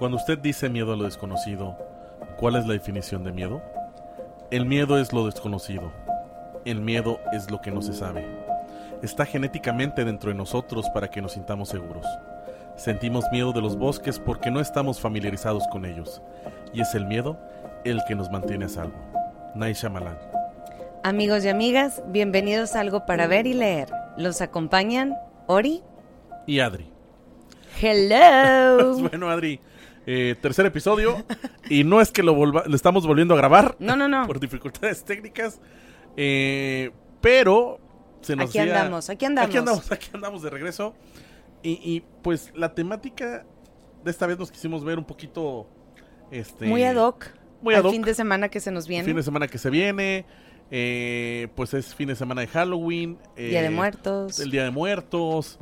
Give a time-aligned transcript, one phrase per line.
[0.00, 1.76] Cuando usted dice miedo a lo desconocido,
[2.38, 3.60] ¿cuál es la definición de miedo?
[4.50, 5.92] El miedo es lo desconocido.
[6.64, 8.26] El miedo es lo que no se sabe.
[9.02, 12.06] Está genéticamente dentro de nosotros para que nos sintamos seguros.
[12.76, 16.22] Sentimos miedo de los bosques porque no estamos familiarizados con ellos.
[16.72, 17.38] Y es el miedo
[17.84, 18.96] el que nos mantiene a salvo.
[19.54, 20.16] Naisha Malan.
[21.04, 23.90] Amigos y amigas, bienvenidos a Algo para Ver y Leer.
[24.16, 25.14] Los acompañan
[25.46, 25.82] Ori
[26.46, 26.90] y Adri.
[27.82, 28.96] Hello.
[29.10, 29.60] bueno, Adri,
[30.06, 31.24] eh, tercer episodio.
[31.68, 33.76] y no es que lo, lo estamos volviendo a grabar.
[33.78, 34.26] No, no, no.
[34.26, 35.60] Por dificultades técnicas.
[36.16, 36.90] Eh,
[37.20, 37.78] pero
[38.20, 39.48] se nos Aquí andamos, aquí andamos.
[39.48, 40.94] Aquí andamos, aquí andamos de regreso.
[41.62, 43.44] Y, pues la temática
[44.02, 45.66] de esta vez nos quisimos ver un poquito.
[46.30, 47.26] Este, muy ad hoc.
[47.60, 47.92] Muy ad hoc.
[47.92, 49.04] fin de semana que se nos viene.
[49.04, 50.24] Fin de semana que se viene.
[50.70, 53.18] Eh, pues es fin de semana de Halloween.
[53.36, 54.40] Día de Muertos.
[54.40, 55.58] El Día de Muertos.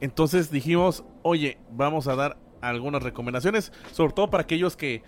[0.00, 5.02] Entonces dijimos, oye, vamos a dar algunas recomendaciones, sobre todo para aquellos que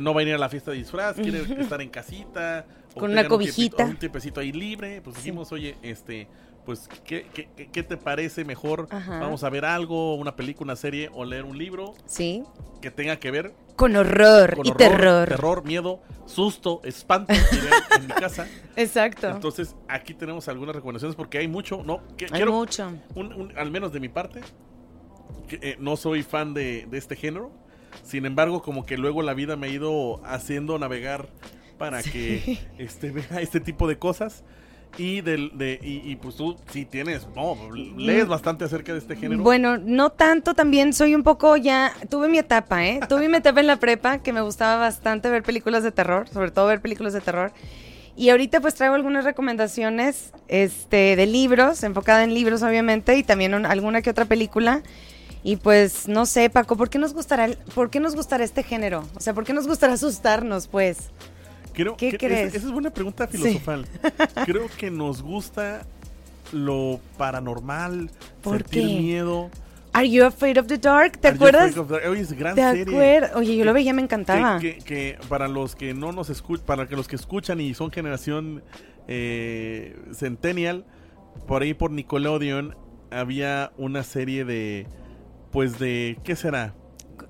[0.00, 2.66] no van a ir a la fiesta de disfraz, quieren estar en casita.
[2.94, 3.84] Con una cobijita.
[3.84, 5.02] Un, tiempecito ahí libre.
[5.02, 6.28] Pues dijimos, oye, este,
[6.64, 8.88] pues, ¿qué, qué, qué te parece mejor?
[8.90, 11.94] Vamos a ver algo, una película, una serie o leer un libro.
[12.06, 12.42] Sí.
[12.80, 13.54] Que tenga que ver.
[13.76, 15.28] Con horror y terror.
[15.28, 17.34] Terror, miedo, susto, espanto
[17.98, 18.48] en mi casa.
[18.76, 19.28] Exacto.
[19.28, 22.00] Entonces, aquí tenemos algunas recomendaciones porque hay mucho, ¿no?
[22.32, 22.92] hay mucho.
[23.56, 24.40] al menos de mi parte,
[25.50, 27.50] eh, no soy fan de, de, este género.
[28.02, 31.28] Sin embargo, como que luego la vida me ha ido haciendo navegar
[31.78, 34.44] para que este, vea este tipo de cosas.
[34.98, 37.54] Y, del, de, y, pues tú sí tienes, no,
[37.98, 39.42] lees bastante acerca de este género.
[39.42, 43.00] Bueno, no tanto, también soy un poco ya, tuve mi etapa, ¿eh?
[43.06, 46.50] tuve mi etapa en la prepa que me gustaba bastante ver películas de terror, sobre
[46.50, 47.52] todo ver películas de terror.
[48.16, 53.66] Y ahorita pues traigo algunas recomendaciones este, de libros, enfocada en libros obviamente, y también
[53.66, 54.82] alguna que otra película.
[55.46, 59.04] Y pues no sé, Paco, ¿por qué nos gustará, por qué nos gustará este género?
[59.14, 61.10] O sea, ¿por qué nos gustará asustarnos, pues?
[61.72, 62.52] ¿Qué crees?
[62.52, 63.86] esa es una pregunta filosofal.
[64.44, 65.86] Creo que nos gusta
[66.50, 68.10] lo paranormal,
[68.42, 69.48] sentir miedo.
[69.92, 71.18] Are You Afraid of the Dark?
[71.18, 71.76] ¿Te acuerdas?
[71.76, 73.30] Oye, es gran serie.
[73.36, 74.58] Oye, yo lo veía, me encantaba.
[74.58, 78.64] Que, para los que no nos escuchan, para que los que escuchan y son generación
[79.06, 80.84] eh, Centennial,
[81.46, 82.76] por ahí por Nickelodeon
[83.12, 84.88] había una serie de
[85.50, 86.74] pues de, ¿qué será?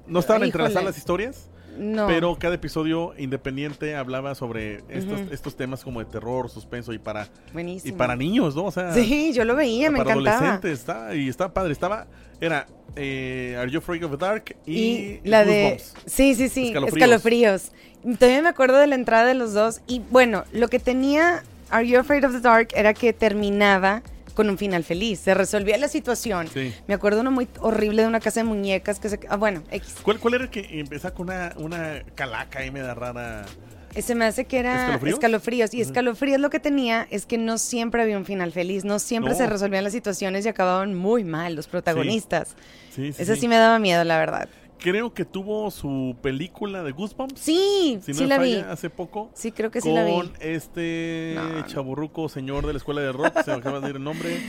[0.06, 1.50] ¿No estaban entrelazadas las historias?
[1.78, 2.06] No.
[2.06, 7.28] Pero cada episodio independiente hablaba sobre estos, estos temas como de terror, suspenso y para
[7.54, 8.64] y para niños, ¿no?
[8.64, 10.38] O sea, sí, yo lo veía, me encantaba.
[10.38, 12.06] Adolescentes, está, y estaba padre, estaba
[12.40, 12.66] era
[12.96, 16.96] eh, Are You Afraid of the Dark y, la de Sí, sí, sí, escalofríos.
[16.96, 17.72] escalofríos.
[18.18, 21.86] Todavía me acuerdo de la entrada de los dos y bueno, lo que tenía Are
[21.86, 24.02] You Afraid of the Dark era que terminaba
[24.36, 25.18] con un final feliz.
[25.18, 26.48] Se resolvía la situación.
[26.86, 29.18] Me acuerdo uno muy horrible de una casa de muñecas que se...
[29.28, 29.96] Ah, bueno, X.
[30.02, 33.46] ¿Cuál, cuál era el que empezaba con una, una calaca ahí media rara?
[33.94, 35.72] Ese me hace que era escalofríos.
[35.72, 39.34] Y escalofríos lo que tenía es que no siempre había un final feliz, no siempre
[39.34, 42.54] se resolvían las situaciones y acababan muy mal los protagonistas.
[42.94, 43.12] Sí.
[43.12, 44.48] Sí me daba miedo, la verdad
[44.78, 47.40] creo que tuvo su película de Goosebumps.
[47.40, 48.56] Sí, sí la vi.
[48.56, 49.30] Hace poco.
[49.34, 50.12] Sí, creo que sí la vi.
[50.12, 54.04] Con este chaburruco señor de la escuela de rock, se me acaba de decir el
[54.04, 54.40] nombre.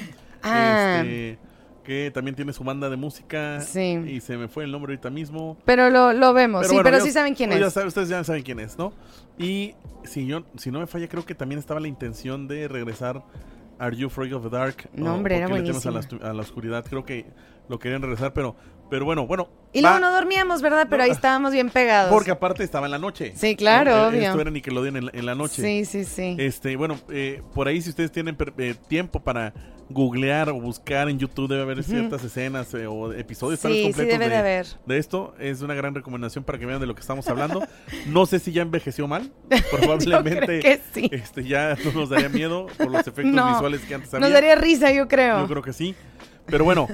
[0.44, 1.02] Ah.
[1.02, 1.40] Este,
[1.84, 3.62] que también tiene su banda de música.
[3.62, 4.00] Sí.
[4.08, 5.58] Y se me fue el nombre ahorita mismo.
[5.64, 7.76] Pero lo, lo vemos, sí, pero sí saben quién es.
[7.78, 8.94] ustedes ya saben quién es, ¿no?
[9.38, 9.74] Y
[10.04, 13.24] si, yo, si no me falla, creo que también estaba la intención de regresar
[13.80, 14.90] Are You Afraid of the Dark?
[14.94, 15.98] No, hombre, era buenísimo.
[15.98, 17.26] A la, a la oscuridad, creo que
[17.70, 18.56] lo querían regresar, pero
[18.90, 19.50] pero bueno, bueno.
[19.74, 20.88] Y luego no dormíamos, ¿verdad?
[20.90, 22.12] Pero ahí estábamos bien pegados.
[22.12, 23.34] Porque aparte estaba en la noche.
[23.36, 24.08] Sí, claro, ¿no?
[24.08, 24.22] obvio.
[24.22, 25.62] Esto era Nickelodeon en, en la noche.
[25.62, 26.36] Sí, sí, sí.
[26.40, 29.53] Este, bueno, eh, por ahí si ustedes tienen eh, tiempo para
[29.90, 34.06] googlear o buscar en YouTube debe haber ciertas escenas eh, o episodios sí, completos sí
[34.06, 34.68] debe de, haber.
[34.86, 35.34] de esto.
[35.40, 37.66] Es una gran recomendación para que vean de lo que estamos hablando.
[38.08, 39.31] No sé si ya envejeció mal.
[39.72, 41.09] Probablemente que sí.
[41.12, 44.28] este, ya no nos daría miedo por los efectos visuales que antes había.
[44.28, 45.40] Nos daría risa, yo creo.
[45.40, 45.96] Yo creo que sí.
[46.47, 46.88] Pero bueno,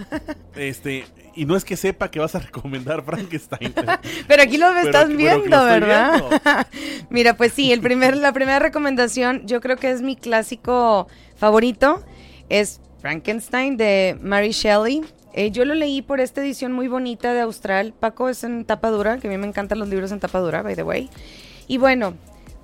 [0.55, 1.05] este,
[1.35, 3.73] y no es que sepa que vas a recomendar Frankenstein.
[4.27, 6.67] pero aquí lo estás viendo, ¿verdad?
[7.09, 12.03] Mira, pues sí, el primer, la primera recomendación, yo creo que es mi clásico favorito,
[12.49, 15.03] es Frankenstein de Mary Shelley.
[15.33, 17.93] Eh, yo lo leí por esta edición muy bonita de Austral.
[17.99, 20.61] Paco es en tapa dura, que a mí me encantan los libros en tapa dura,
[20.61, 21.09] by the way.
[21.67, 22.13] Y bueno,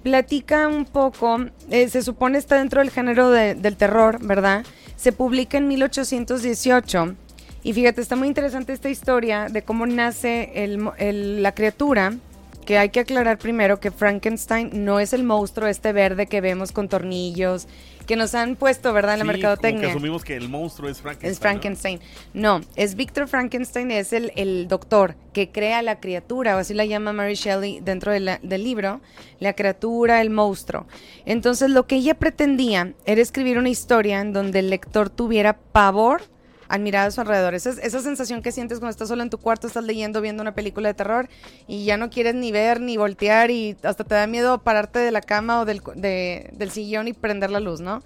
[0.04, 4.64] platica un poco, eh, se supone está dentro del género del terror, ¿verdad?
[5.00, 7.16] Se publica en 1818
[7.64, 12.18] y fíjate, está muy interesante esta historia de cómo nace la criatura
[12.66, 16.74] que hay que aclarar primero que Frankenstein no es el monstruo este verde que vemos
[16.74, 17.70] con tornillos,
[18.10, 19.14] que nos han puesto, ¿verdad?
[19.14, 19.82] En la mercadotecnia.
[19.82, 21.32] Como que asumimos que el monstruo es Frankenstein.
[21.32, 22.00] Es Frankenstein.
[22.34, 26.86] No, es Victor Frankenstein, es el, el, doctor que crea la criatura, o así la
[26.86, 29.00] llama Mary Shelley dentro del libro,
[29.40, 30.88] la criatura, el monstruo.
[31.28, 36.24] Entonces, lo que ella pretendía era escribir una historia en donde el lector tuviera pavor
[36.70, 37.56] al mirar a su alrededor.
[37.56, 40.54] Esa, esa sensación que sientes cuando estás solo en tu cuarto, estás leyendo, viendo una
[40.54, 41.28] película de terror
[41.68, 45.12] y ya no quieres ni ver ni voltear y hasta te da miedo pararte de
[45.12, 48.02] la cama o del, del sillón y prender la luz, ¿no?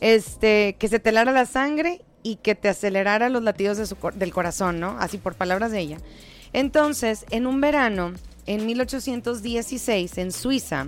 [0.00, 3.96] Este, que se te lara la sangre y que te acelerara los latidos de su,
[4.14, 4.96] del corazón, ¿no?
[4.98, 5.98] Así por palabras de ella.
[6.52, 8.14] Entonces, en un verano,
[8.46, 10.86] en 1816, en Suiza,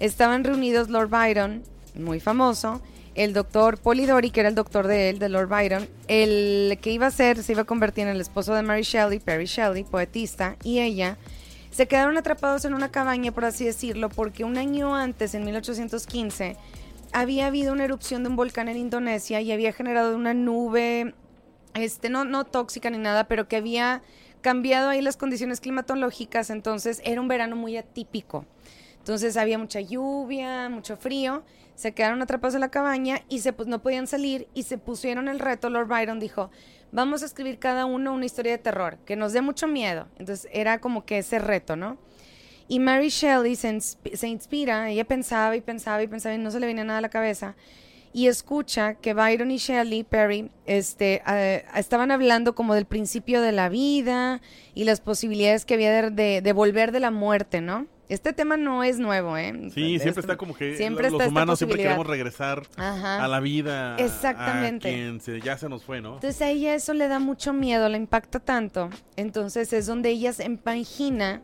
[0.00, 1.62] estaban reunidos Lord Byron,
[1.94, 2.82] muy famoso,
[3.14, 7.06] el doctor Polidori, que era el doctor de él, de Lord Byron, el que iba
[7.06, 10.56] a ser, se iba a convertir en el esposo de Mary Shelley, Perry Shelley, poetista,
[10.62, 11.18] y ella,
[11.70, 16.56] se quedaron atrapados en una cabaña, por así decirlo, porque un año antes, en 1815,
[17.12, 21.14] había habido una erupción de un volcán en Indonesia y había generado una nube,
[21.74, 24.02] este, no, no tóxica ni nada, pero que había
[24.40, 28.44] cambiado ahí las condiciones climatológicas, entonces era un verano muy atípico.
[28.98, 31.42] Entonces había mucha lluvia, mucho frío,
[31.74, 35.28] se quedaron atrapados en la cabaña y se, pues, no podían salir y se pusieron
[35.28, 35.70] el reto.
[35.70, 36.50] Lord Byron dijo,
[36.92, 40.08] vamos a escribir cada uno una historia de terror, que nos dé mucho miedo.
[40.18, 41.98] Entonces era como que ese reto, ¿no?
[42.68, 46.66] Y Mary Shelley se, inspira, ella pensaba y pensaba y pensaba y no se le
[46.66, 47.56] venía nada a la cabeza.
[48.14, 53.52] Y escucha que Byron y Shelley Perry este, eh, estaban hablando como del principio de
[53.52, 54.42] la vida
[54.74, 57.86] y las posibilidades que había de, de volver de la muerte, ¿no?
[58.08, 59.70] Este tema no es nuevo, ¿eh?
[59.72, 63.96] Sí, siempre está como que los humanos siempre queremos regresar a la vida.
[63.96, 64.88] Exactamente.
[64.88, 66.14] A quien ya se nos fue, ¿no?
[66.14, 68.90] Entonces a ella eso le da mucho miedo, le impacta tanto.
[69.16, 71.42] Entonces es donde ella se empagina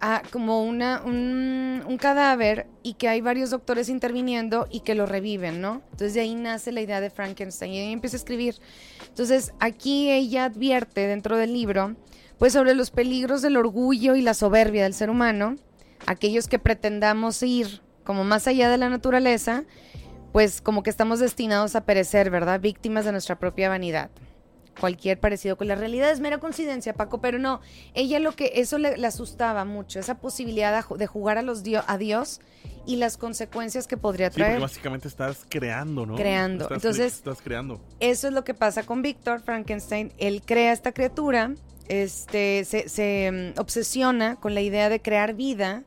[0.00, 5.06] a como una, un, un, cadáver y que hay varios doctores interviniendo y que lo
[5.06, 5.80] reviven, ¿no?
[5.92, 8.56] Entonces de ahí nace la idea de Frankenstein y ella empieza a escribir.
[9.08, 11.94] Entonces aquí ella advierte dentro del libro
[12.38, 15.56] pues sobre los peligros del orgullo y la soberbia del ser humano
[16.06, 19.64] aquellos que pretendamos ir como más allá de la naturaleza,
[20.32, 22.60] pues como que estamos destinados a perecer, ¿verdad?
[22.60, 24.10] Víctimas de nuestra propia vanidad.
[24.80, 27.60] Cualquier parecido con la realidad es mera coincidencia, Paco, pero no,
[27.94, 32.40] ella lo que eso le, asustaba mucho, esa posibilidad de jugar a, los a Dios
[32.84, 34.56] y las consecuencias que podría traer.
[34.56, 36.16] Sí, básicamente estás creando, ¿no?
[36.16, 36.68] Creando.
[36.68, 37.80] Entonces, estás creando.
[38.00, 40.12] Eso es lo que pasa con Víctor Frankenstein.
[40.18, 41.54] Él crea esta criatura,
[41.88, 45.84] este, se, se mm, obsesiona con la idea de crear vida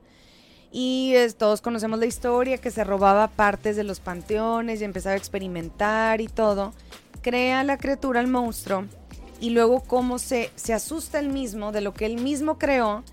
[0.72, 5.18] y todos conocemos la historia, que se robaba partes de los panteones y empezaba a
[5.18, 6.74] experimentar y todo.
[7.22, 8.86] Crea la criatura, el monstruo,
[9.40, 13.04] y luego cómo se, se asusta él mismo de lo que él mismo creó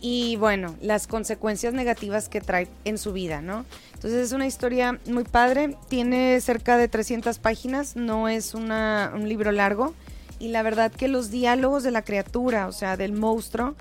[0.00, 3.64] y bueno, las consecuencias negativas que trae en su vida, ¿no?
[3.94, 8.68] Entonces es una historia muy padre, tiene cerca de 300 páginas, no es un
[9.24, 9.94] libro largo
[10.38, 13.74] y la verdad que los diálogos de la criatura, o sea, del monstruo,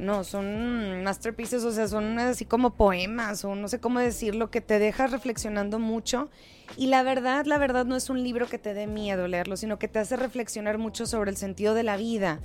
[0.00, 4.60] no, son masterpieces, o sea, son así como poemas o no sé cómo decirlo, que
[4.60, 6.30] te dejas reflexionando mucho.
[6.76, 9.78] Y la verdad, la verdad no es un libro que te dé miedo leerlo, sino
[9.78, 12.40] que te hace reflexionar mucho sobre el sentido de la vida.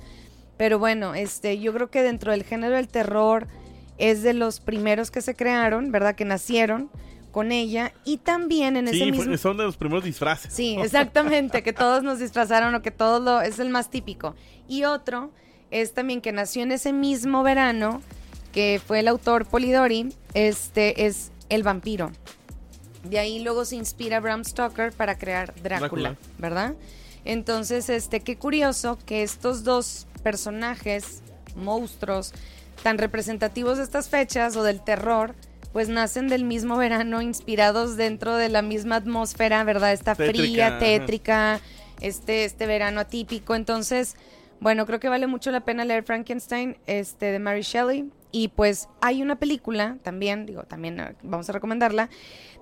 [0.56, 3.46] Pero bueno, este, yo creo que dentro del género del terror
[3.98, 6.14] es de los primeros que se crearon, ¿verdad?
[6.14, 6.90] Que nacieron
[7.30, 9.36] con ella y también en ese mismo...
[9.36, 10.52] son de los primeros disfraces.
[10.52, 13.40] Sí, exactamente, que todos nos disfrazaron o que todos lo...
[13.40, 14.34] es el más típico.
[14.68, 15.30] Y otro
[15.70, 18.02] es también que nació en ese mismo verano,
[18.52, 22.10] que fue el autor Polidori, este es El vampiro.
[23.04, 26.74] De ahí luego se inspira Bram Stoker para crear Drácula, ¿verdad?
[27.24, 31.22] Entonces, este, qué curioso que estos dos personajes,
[31.54, 32.32] monstruos,
[32.82, 35.34] tan representativos de estas fechas o del terror,
[35.72, 39.92] pues nacen del mismo verano, inspirados dentro de la misma atmósfera, ¿verdad?
[39.92, 41.60] Esta fría, tétrica,
[42.00, 43.54] este, este verano atípico.
[43.54, 44.16] Entonces,
[44.60, 48.10] bueno, creo que vale mucho la pena leer Frankenstein este, de Mary Shelley.
[48.32, 52.10] Y pues hay una película también, digo, también eh, vamos a recomendarla,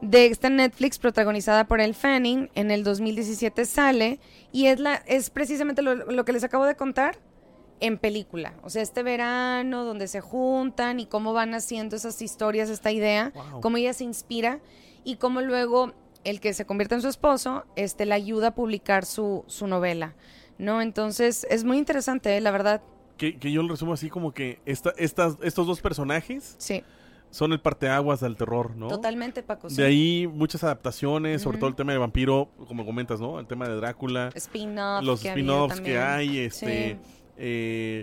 [0.01, 2.51] de esta Netflix protagonizada por Elle Fanning.
[2.55, 4.21] En el 2017 sale
[4.53, 7.19] y es, la, es precisamente lo, que les acabo de contar
[7.81, 8.55] en película.
[8.63, 13.33] O sea, este verano donde se juntan y cómo van haciendo esas historias, esta idea,
[13.61, 14.61] cómo ella se inspira
[15.03, 19.05] y cómo luego el que se convierte en su esposo este, la ayuda a publicar
[19.05, 20.15] su, su novela.
[20.59, 20.81] ¿No?
[20.81, 22.41] Entonces es muy interesante, ¿eh?
[22.41, 22.83] la verdad.
[23.17, 26.83] Que, yo lo resumo así como que esta, estas, estos dos personajes sí.
[27.31, 28.89] son el parteaguas del terror, ¿no?
[28.89, 29.69] Totalmente, Paco.
[29.69, 33.39] De ahí muchas adaptaciones, sobre todo el tema de vampiro, como comentas, ¿no?
[33.39, 34.31] El tema de Drácula.
[34.35, 35.07] Spin-offs.
[35.07, 36.99] Los spin-offs que hay, este...
[37.37, 38.03] Eh,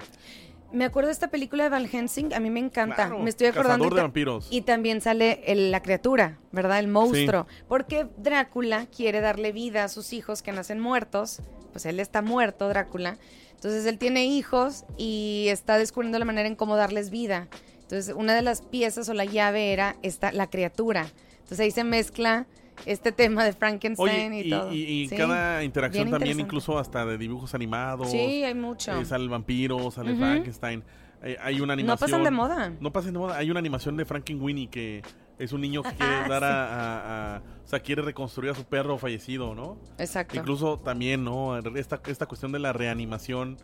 [0.71, 3.09] Me acuerdo de esta película de Van Helsing, a mí me encanta.
[3.09, 3.89] me estoy acordando.
[3.89, 4.47] De vampiros.
[4.49, 6.79] Y también sale la criatura, ¿verdad?
[6.79, 7.47] El monstruo.
[7.67, 11.41] Porque Drácula quiere darle vida a sus hijos que nacen muertos.
[11.71, 13.17] Pues él está muerto, Drácula.
[13.55, 17.47] Entonces él tiene hijos y está descubriendo la manera en cómo darles vida.
[17.81, 21.07] Entonces una de las piezas o la llave era esta, la criatura.
[21.33, 22.47] Entonces ahí se mezcla
[22.85, 24.69] este tema de Frankenstein y, todo.
[24.71, 28.09] Y, cada interacción también, incluso hasta de dibujos animados.
[28.09, 28.99] Sí, hay mucho.
[28.99, 30.83] Eh, sale el vampiro, sale Frankenstein.
[31.23, 32.09] Eh, hay una animación.
[32.09, 32.73] No pasan de moda.
[32.79, 33.37] No pasan de moda.
[33.37, 35.03] Hay una animación de Frankenweenie que
[35.41, 39.55] es un niño que quiere dar a, O sea, quiere reconstruir a su perro fallecido,
[39.55, 39.77] ¿no?
[39.97, 40.37] Exacto.
[40.37, 41.57] Incluso también, ¿no?
[41.75, 43.57] Esta, esta cuestión de la reanimación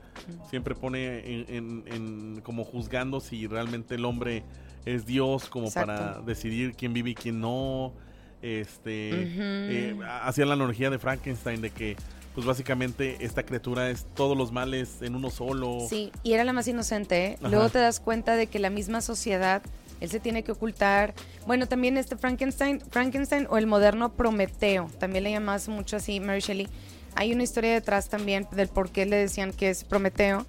[0.50, 4.44] siempre pone en, como juzgando si realmente el hombre
[4.86, 7.94] es Dios, como para decidir quién vive y quién no
[8.42, 11.98] este eh, hacía la analogía de Frankenstein de que
[12.36, 15.88] pues básicamente esta criatura es todos los males en uno solo.
[15.90, 17.26] Sí, y era la más inocente.
[17.26, 17.38] ¿eh?
[17.42, 19.64] Luego te das cuenta de que la misma sociedad,
[20.00, 21.14] él se tiene que ocultar.
[21.46, 26.42] Bueno, también este Frankenstein, Frankenstein o el moderno Prometeo, también le llamas mucho así Mary
[26.42, 26.68] Shelley.
[27.16, 30.46] Hay una historia detrás también del por qué le decían que es Prometeo.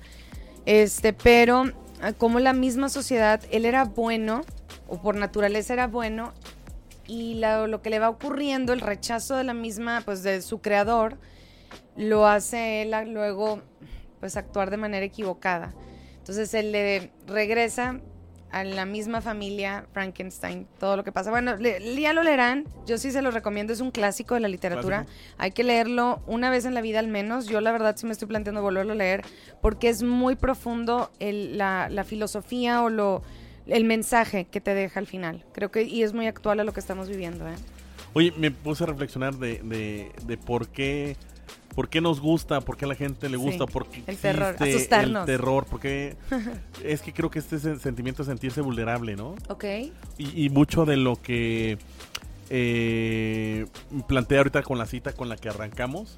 [0.67, 1.65] Este, pero
[2.03, 4.43] ah, como la misma sociedad, él era bueno,
[4.87, 6.35] o por naturaleza era bueno,
[7.07, 11.17] y lo que le va ocurriendo, el rechazo de la misma, pues de su creador,
[11.97, 13.63] lo hace él luego
[14.21, 15.73] pues actuar de manera equivocada.
[16.19, 18.01] Entonces él le regresa
[18.51, 21.31] a la misma familia Frankenstein, todo lo que pasa.
[21.31, 25.07] Bueno, ya lo leerán, yo sí se lo recomiendo, es un clásico de la literatura,
[25.37, 28.13] hay que leerlo una vez en la vida al menos, yo la verdad sí me
[28.13, 29.23] estoy planteando volverlo a leer,
[29.61, 33.23] porque es muy profundo la, la filosofía o lo
[33.69, 35.45] el mensaje que te deja al final.
[35.53, 37.47] Creo que y es muy actual a lo que estamos viviendo.
[37.47, 37.55] ¿eh?
[38.15, 41.17] Oye, me puse a reflexionar de, de, por qué
[41.79, 44.57] por qué nos gusta, por qué a la gente le gusta, por qué el terror,
[44.59, 45.21] asustarnos.
[45.21, 46.17] El terror, porque
[46.85, 49.37] es que creo que este es el sentimiento de sentirse vulnerable, ¿no?
[49.49, 49.65] Ok.
[50.19, 51.79] Y, mucho de lo que
[52.51, 53.67] eh,
[54.09, 56.17] plantea ahorita con la cita con la que arrancamos,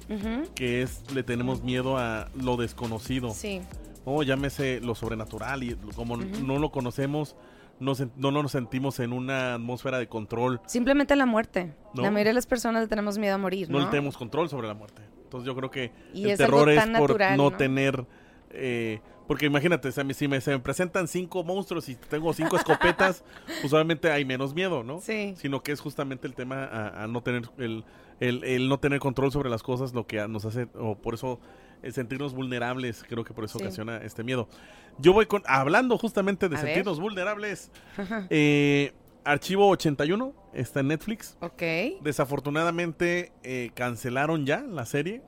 [0.55, 3.29] que es le tenemos miedo a lo desconocido.
[3.29, 3.61] Sí
[4.03, 7.35] o llámese lo sobrenatural y como no lo conocemos,
[7.79, 10.59] no, no, nos sentimos en una atmósfera de control.
[10.65, 11.75] Simplemente la muerte.
[11.93, 13.69] La mayoría de las personas tenemos miedo a morir.
[13.69, 15.03] No, no tenemos control sobre la muerte.
[15.31, 18.05] Entonces yo creo que el terror es por no, tener...
[18.49, 23.23] Eh, porque imagínate, si me, se me presentan cinco monstruos y tengo cinco escopetas,
[23.63, 24.99] usualmente hay menos miedo, ¿no?
[24.99, 25.33] Sí.
[25.37, 27.85] Sino que es justamente el tema a, no tener el,
[28.19, 31.39] el, no tener control sobre las cosas lo que nos hace, o por eso
[31.81, 34.49] el sentirnos vulnerables, creo que por eso ocasiona este miedo.
[34.97, 37.71] Yo voy con, hablando justamente de sentirnos vulnerables,
[38.29, 38.91] eh,
[39.23, 41.37] Archivo 81 está en Netflix.
[41.41, 41.61] Ok.
[42.01, 45.21] Desafortunadamente eh, cancelaron ya la serie.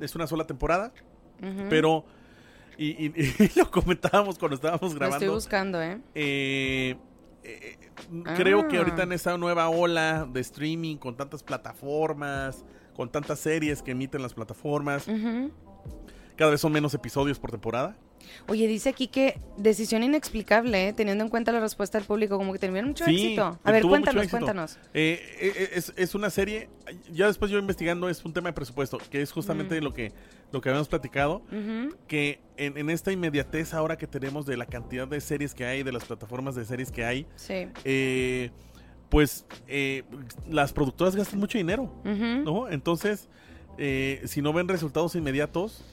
[0.00, 0.92] Es una sola temporada.
[1.70, 2.04] Pero,
[2.78, 3.12] y,
[3.56, 5.08] lo comentábamos cuando estábamos grabando.
[5.08, 6.00] Lo estoy buscando, ¿eh?
[6.14, 6.96] eh,
[8.36, 9.14] creo que ahorita en ah.
[9.14, 12.64] esa nueva ola de streaming con tantas plataformas,
[12.94, 15.06] con tantas series que emiten las plataformas,
[16.36, 17.96] cada vez son menos episodios por temporada.
[18.46, 20.92] Oye, dice aquí que decisión inexplicable, ¿eh?
[20.92, 23.58] teniendo en cuenta la respuesta del público, como que tuvieron mucho éxito.
[23.62, 24.78] A ver, cuéntanos, cuéntanos.
[24.94, 26.68] Eh, eh, es, es, una serie,
[27.12, 29.84] ya después yo investigando, es un tema de presupuesto, que es justamente mm.
[29.84, 30.12] lo que
[30.50, 31.42] lo que habíamos platicado,
[32.06, 35.92] que en, esta inmediatez ahora que tenemos de la cantidad de series que hay, de
[35.92, 37.26] las plataformas de series que hay,
[39.10, 39.44] pues
[40.48, 42.66] las productoras gastan mucho dinero, ¿no?
[42.70, 43.28] Entonces,
[44.24, 45.84] si no ven resultados inmediatos,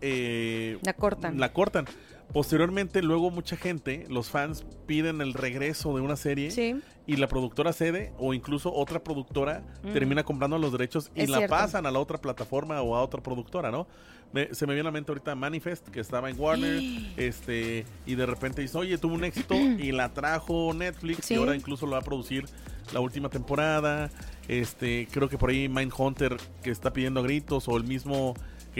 [0.00, 1.38] eh, la cortan.
[1.38, 1.86] La cortan.
[2.32, 6.76] Posteriormente, luego mucha gente, los fans piden el regreso de una serie
[7.06, 9.92] y la productora cede o incluso otra productora mm.
[9.92, 13.70] termina comprando los derechos y la pasan a la otra plataforma o a otra productora,
[13.70, 13.86] ¿no?
[14.52, 16.82] se me viene a la mente ahorita Manifest, que estaba en Warner,
[17.16, 21.56] este y de repente dice, oye, tuvo un éxito y la trajo Netflix y ahora
[21.56, 22.44] incluso lo va a producir
[22.92, 24.10] la última temporada.
[24.46, 28.34] Este, creo que por ahí Mindhunter que está pidiendo gritos o el mismo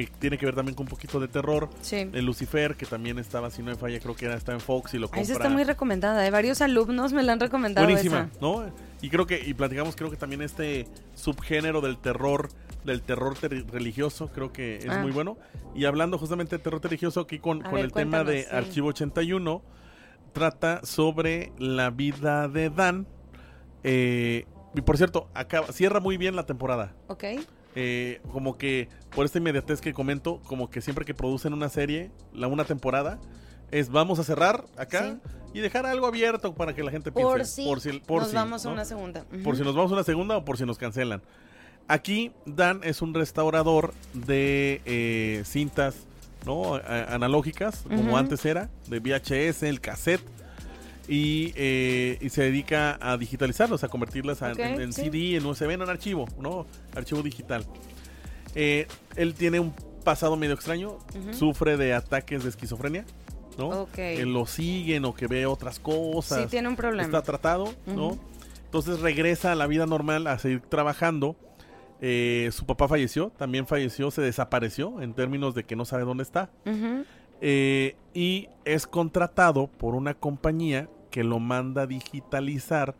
[0.06, 1.68] que tiene que ver también con un poquito de terror.
[1.80, 2.08] Sí.
[2.12, 4.94] El Lucifer, que también estaba, si no me falla, creo que era, está en Fox
[4.94, 5.22] y lo compra.
[5.22, 6.30] Esa está muy recomendada, ¿eh?
[6.30, 7.86] varios alumnos me la han recomendado.
[7.86, 8.70] Buenísima, ¿no?
[9.00, 12.48] Y creo que, y platicamos, creo que también este subgénero del terror,
[12.84, 13.36] del terror
[13.72, 14.98] religioso, creo que es ah.
[15.00, 15.36] muy bueno.
[15.74, 19.62] Y hablando justamente de terror religioso, aquí con, con el tema de Archivo 81,
[20.32, 23.06] trata sobre la vida de Dan.
[23.84, 26.94] Eh, y por cierto, acaba, cierra muy bien la temporada.
[27.08, 27.24] Ok.
[27.74, 32.10] Eh, como que por esta inmediatez que comento, como que siempre que producen una serie,
[32.32, 33.18] la una temporada,
[33.70, 35.18] es vamos a cerrar acá
[35.52, 37.64] y dejar algo abierto para que la gente piense.
[37.64, 39.24] Por si, por si nos vamos a una segunda.
[39.44, 41.22] Por si nos vamos a una segunda o por si nos cancelan.
[41.86, 46.06] Aquí Dan es un restaurador de eh, cintas
[46.44, 46.74] ¿no?
[46.74, 50.22] analógicas, como antes era, de VHS, el cassette.
[51.08, 55.88] Y, eh, y, se dedica a digitalizarlos, a convertirlas en, CD, en USB, en un
[55.88, 56.66] archivo, ¿no?
[56.94, 57.64] Archivo digital.
[58.54, 58.86] Eh,
[59.16, 59.72] él tiene un
[60.04, 60.98] pasado medio extraño,
[61.32, 63.04] sufre de ataques de esquizofrenia,
[63.56, 63.88] ¿no?
[63.92, 66.42] Que lo siguen o que ve otras cosas.
[66.42, 67.04] Sí, tiene un problema.
[67.04, 68.18] Está tratado, ¿no?
[68.64, 71.36] Entonces regresa a la vida normal, a seguir trabajando.
[72.00, 76.22] Eh, su papá falleció, también falleció, se desapareció en términos de que no sabe dónde
[76.22, 76.50] está.
[77.40, 80.88] Eh, y es contratado por una compañía
[81.18, 82.94] que lo manda a digitalizar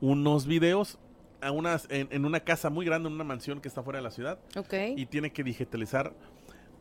[0.00, 0.96] unos videos
[1.40, 4.12] a unas, en, una casa muy grande, en una mansión que está fuera de la
[4.12, 4.38] ciudad.
[4.94, 6.14] Y tiene que digitalizar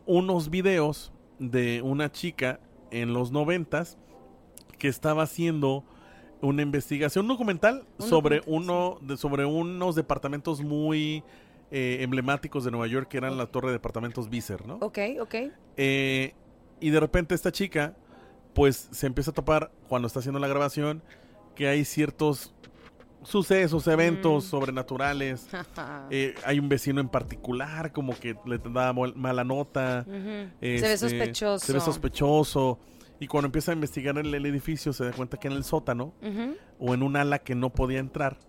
[0.06, 2.60] unos videos de una chica
[2.92, 3.98] en los noventas
[4.78, 5.84] que estaba haciendo
[6.42, 11.24] una investigación, un documental sobre uno, de, sobre unos departamentos muy
[11.72, 14.76] eh, emblemáticos de Nueva York que eran la torre de departamentos Viser, ¿no?
[14.76, 15.36] Ok, ok.
[15.76, 16.36] Eh,
[16.80, 17.96] y de repente esta chica,
[18.58, 21.04] pues se empieza a topar cuando está haciendo la grabación
[21.54, 22.56] que hay ciertos
[23.22, 24.50] sucesos, eventos mm.
[24.50, 25.48] sobrenaturales.
[26.10, 30.06] Eh, hay un vecino en particular como que le da mala nota.
[30.06, 31.66] se ve este, sospechoso.
[31.66, 32.80] Se ve sospechoso.
[33.20, 36.16] Y cuando empieza a investigar el, el edificio se da cuenta que en el sótano
[36.80, 38.40] o en un ala que no podía entrar,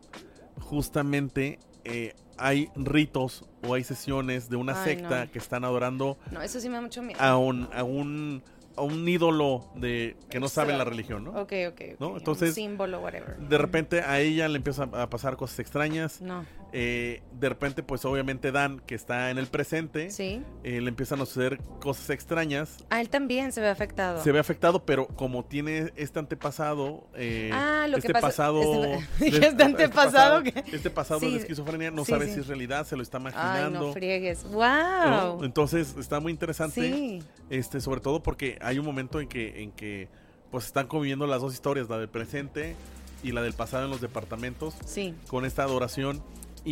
[0.58, 6.60] justamente eh, hay ritos o hay sesiones de una secta que están adorando no, eso
[6.60, 7.20] sí me da mucho miedo.
[7.20, 8.42] a un, a un
[8.78, 11.30] a un ídolo de que no sabe la religión, ¿no?
[11.32, 11.80] Ok, ok.
[11.98, 12.16] ¿no?
[12.16, 13.36] Entonces, un símbolo, whatever.
[13.36, 16.20] De repente a ella le empiezan a pasar cosas extrañas.
[16.20, 16.44] No.
[16.72, 20.42] Eh, de repente, pues obviamente Dan, que está en el presente, sí.
[20.64, 22.84] Eh, le empiezan a suceder cosas extrañas.
[22.90, 24.22] A él también se ve afectado.
[24.22, 28.60] Se ve afectado, pero como tiene este antepasado, eh, ah, lo este que pasado,
[29.20, 33.18] este, este, antepasado, este pasado de esquizofrenia, no sabe si es realidad, se lo está
[33.18, 33.78] imaginando.
[33.80, 34.44] Ay, no friegues.
[34.44, 35.44] Wow.
[35.44, 40.08] Entonces está muy interesante, este, sobre todo porque hay un momento en que, en que,
[40.50, 42.74] pues están conviviendo las dos historias, la del presente
[43.22, 45.14] y la del pasado en los departamentos, sí.
[45.28, 46.22] con esta adoración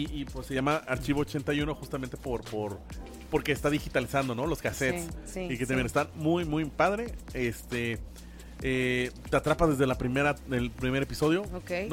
[0.04, 2.78] y, pues se llama Archivo 81 justamente por, por
[3.30, 4.46] porque está digitalizando, ¿no?
[4.46, 5.08] Los cassettes.
[5.36, 7.12] y que también están muy, muy padre.
[7.34, 7.98] Este.
[8.62, 11.42] Eh, te atrapa desde la primera el primer episodio.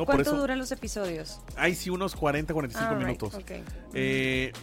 [0.05, 1.41] ¿Cuánto duran los episodios?
[1.58, 3.38] Hay sí unos 40, 45 ah, minutos.
[3.93, 4.54] Eh,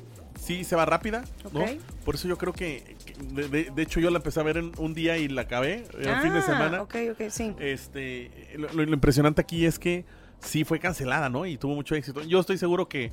[0.41, 1.64] sí, se va rápida, ¿no?
[2.05, 2.97] Por eso yo creo que,
[3.35, 6.33] de, hecho yo la empecé a ver en un día y la acabé, en fin
[6.33, 6.83] de ah, semana.
[6.83, 7.55] Ok, ok, sí.
[7.61, 10.07] Este, lo impresionante aquí es que
[10.41, 11.47] sí fue cancelada, ¿no?
[11.47, 12.23] Y tuvo mucho éxito.
[12.23, 13.12] Yo estoy seguro que,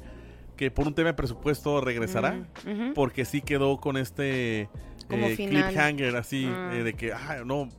[0.57, 2.45] que por un tema de presupuesto regresará,
[2.95, 4.69] porque sí quedó con este
[5.07, 6.71] Como eh, cliffhanger así, ah.
[6.73, 7.69] eh, de que, ah, no.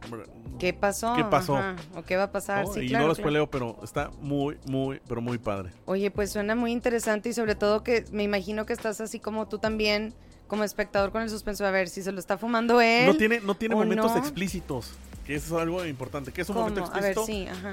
[0.59, 1.15] ¿Qué pasó?
[1.15, 1.59] ¿Qué pasó?
[1.95, 2.65] ¿O qué va a pasar?
[2.83, 5.71] y no lo spoileo, pero está muy, muy, pero muy padre.
[5.85, 9.47] Oye, pues suena muy interesante y sobre todo que me imagino que estás así como
[9.49, 10.15] tú también
[10.47, 13.07] como espectador con el suspenso a ver si se lo está fumando él.
[13.07, 14.95] No tiene, no tiene momentos explícitos
[15.29, 17.27] que eso es algo importante, que es un momento explícito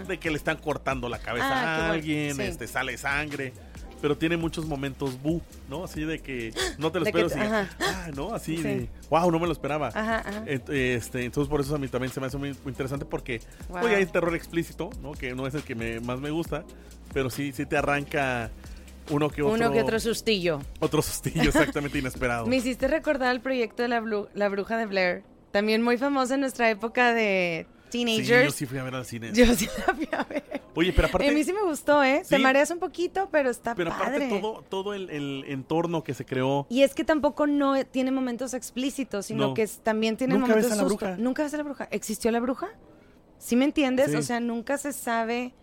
[0.06, 3.54] de que le están cortando la cabeza ah, a alguien, este sale sangre,
[4.02, 5.84] pero tiene muchos momentos bu, ¿no?
[5.84, 8.34] Así de que no te lo espero, así, ah, ¿no?
[8.34, 9.90] Así de, wow, no me lo esperaba.
[10.46, 13.86] Este, entonces por eso a mí también se me hace muy, interesante porque wow.
[13.86, 15.14] hay terror explícito, ¿no?
[15.14, 16.64] Que no es el que me, más me gusta,
[17.14, 18.52] pero sí, sí te arranca
[19.10, 19.56] uno que otro.
[19.56, 20.62] Uno que otro sustillo.
[20.80, 22.46] Otro sustillo, exactamente inesperado.
[22.48, 24.04] Me hiciste recordar el proyecto de la,
[24.34, 25.24] la bruja de Blair.
[25.52, 28.28] También muy famosa en nuestra época de teenagers.
[28.28, 29.32] Sí, yo sí fui a ver al cine.
[29.34, 30.62] Yo sí la fui a ver.
[30.76, 31.30] Oye, pero aparte...
[31.30, 32.24] A mí sí me gustó, ¿eh?
[32.28, 34.20] Te mareas un poquito, pero está pero padre.
[34.20, 36.68] Pero aparte todo, todo el, entorno que se creó...
[36.70, 40.72] Y es que tampoco no tiene momentos explícitos, sino que también tiene ¿Nunca momentos...
[40.72, 41.18] Ves a la bruja?
[41.18, 41.88] ¿Nunca ves a la bruja?
[41.92, 42.70] ¿Existió la bruja?
[43.38, 44.14] ¿Sí me entiendes?
[44.16, 45.54] O sea, nunca se sabe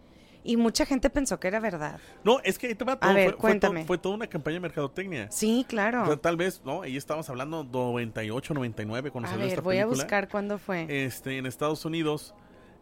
[0.44, 2.00] y mucha gente pensó que era verdad.
[2.24, 3.84] No, es que todo, a ver, fue, cuéntame.
[3.84, 5.30] Fue, toda una campaña de mercadotecnia.
[5.30, 6.18] Sí, claro.
[6.18, 6.82] tal vez, ¿no?
[6.82, 11.04] Ahí estábamos hablando 98, 99 cuando a salió ver, voy a buscar cuándo fue.
[11.04, 12.34] Este, en Estados Unidos,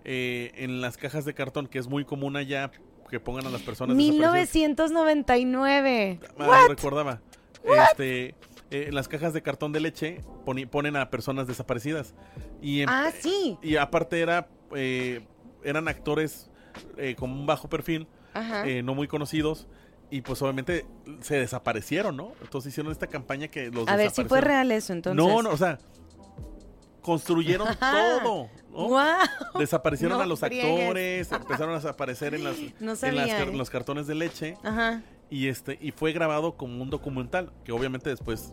[0.05, 2.71] eh, en las cajas de cartón, que es muy común allá
[3.11, 6.21] que pongan a las personas 1999.
[6.39, 7.21] Ah, recordaba.
[7.63, 8.35] Este,
[8.71, 10.23] eh, en las cajas de cartón de leche
[10.71, 12.15] ponen a personas desaparecidas.
[12.63, 13.59] Y ah, sí.
[13.63, 15.21] Y aparte era, eh,
[15.65, 16.51] eran actores
[16.97, 18.07] eh, con un bajo perfil,
[18.65, 19.67] eh, no muy conocidos,
[20.11, 20.87] y pues obviamente
[21.21, 22.33] se desaparecieron, ¿no?
[22.43, 25.17] Entonces hicieron esta campaña que los A ver si fue real eso entonces.
[25.17, 25.79] No, no, o sea,
[27.01, 28.49] construyeron todo.
[29.59, 32.57] Desaparecieron a los actores, empezaron a desaparecer en, las,
[33.03, 34.57] en, los cartones de leche.
[35.29, 38.53] Y este y fue grabado como un documental, que obviamente después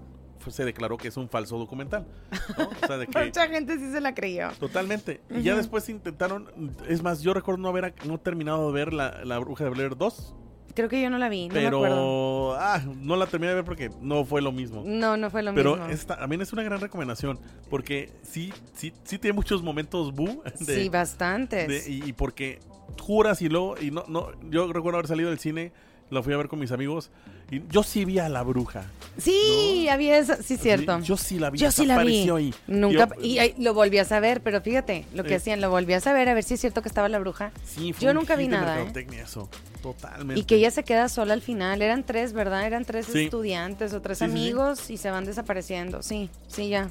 [0.52, 2.06] se declaró que es un falso documental.
[3.26, 4.50] Mucha gente sí se la creyó.
[4.60, 5.22] Totalmente.
[5.30, 6.50] Y ya después intentaron,
[6.88, 9.98] es más, yo recuerdo no haber no terminado de ver la, la Bruja de Blair
[9.98, 10.36] 2
[10.78, 12.56] Creo que yo no la vi, no pero, me acuerdo.
[12.56, 14.84] ah, no la terminé de ver porque no fue lo mismo.
[14.86, 15.88] No, no fue lo pero mismo.
[15.88, 20.44] Pero también es una gran recomendación porque sí, sí, sí tiene muchos momentos bu.
[20.56, 21.88] sí, bastantes.
[21.88, 22.60] y, y, porque
[23.02, 25.72] juras y luego, y no, no, yo recuerdo haber salido del cine
[26.10, 27.10] lo fui a ver con mis amigos
[27.50, 28.86] y yo sí vi a la bruja.
[29.18, 31.00] Sí, había eso, sí, cierto.
[31.00, 31.60] Yo sí la vi.
[31.60, 32.30] Yo sí la vi.
[32.30, 32.54] Ahí.
[32.68, 36.30] Nunca, y lo volví a saber, pero fíjate, lo que hacían, lo volví a saber,
[36.30, 37.52] a ver si es cierto que estaba la bruja.
[37.66, 38.82] Sí, fue Yo nunca vi nada.
[38.82, 39.08] ¿eh?
[39.22, 39.50] Eso,
[39.82, 40.40] totalmente.
[40.40, 41.82] Y que ella se queda sola al final.
[41.82, 42.66] Eran tres, ¿verdad?
[42.66, 46.04] Eran tres estudiantes o tres amigos y se van desapareciendo.
[46.04, 46.90] Sí, sí, ya.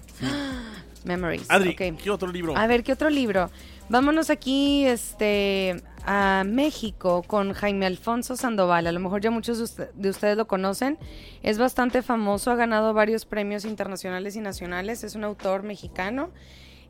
[1.05, 1.51] Memories.
[1.51, 2.57] Adri, ¿qué otro libro?
[2.57, 3.51] A ver, ¿qué otro libro?
[3.89, 8.87] Vámonos aquí, este a México con Jaime Alfonso Sandoval.
[8.87, 10.99] A lo mejor ya muchos de ustedes lo conocen.
[11.43, 15.03] Es bastante famoso, ha ganado varios premios internacionales y nacionales.
[15.03, 16.31] Es un autor mexicano.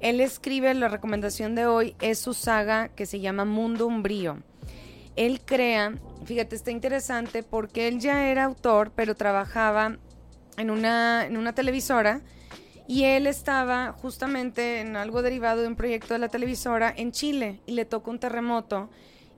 [0.01, 4.39] Él escribe, la recomendación de hoy es su saga que se llama Mundo Umbrío.
[5.17, 5.95] Él crea,
[6.27, 9.97] fíjate, está interesante porque él ya era autor, pero trabajaba
[10.59, 12.21] en una, en una televisora
[12.89, 17.61] y él estaba justamente en algo derivado de un proyecto de la televisora en Chile
[17.67, 18.89] y le tocó un terremoto.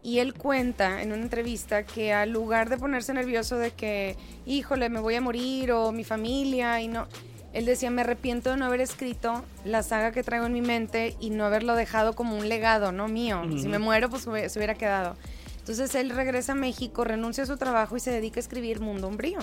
[0.02, 4.88] Y él cuenta en una entrevista que al lugar de ponerse nervioso de que, híjole,
[4.90, 7.08] me voy a morir o mi familia y no,
[7.52, 11.16] él decía, me arrepiento de no haber escrito la saga que traigo en mi mente
[11.18, 13.42] y no haberlo dejado como un legado, no mío.
[13.58, 15.16] Si me muero, pues se hubiera quedado.
[15.58, 19.08] Entonces él regresa a México, renuncia a su trabajo y se dedica a escribir Mundo
[19.08, 19.38] Umbrío.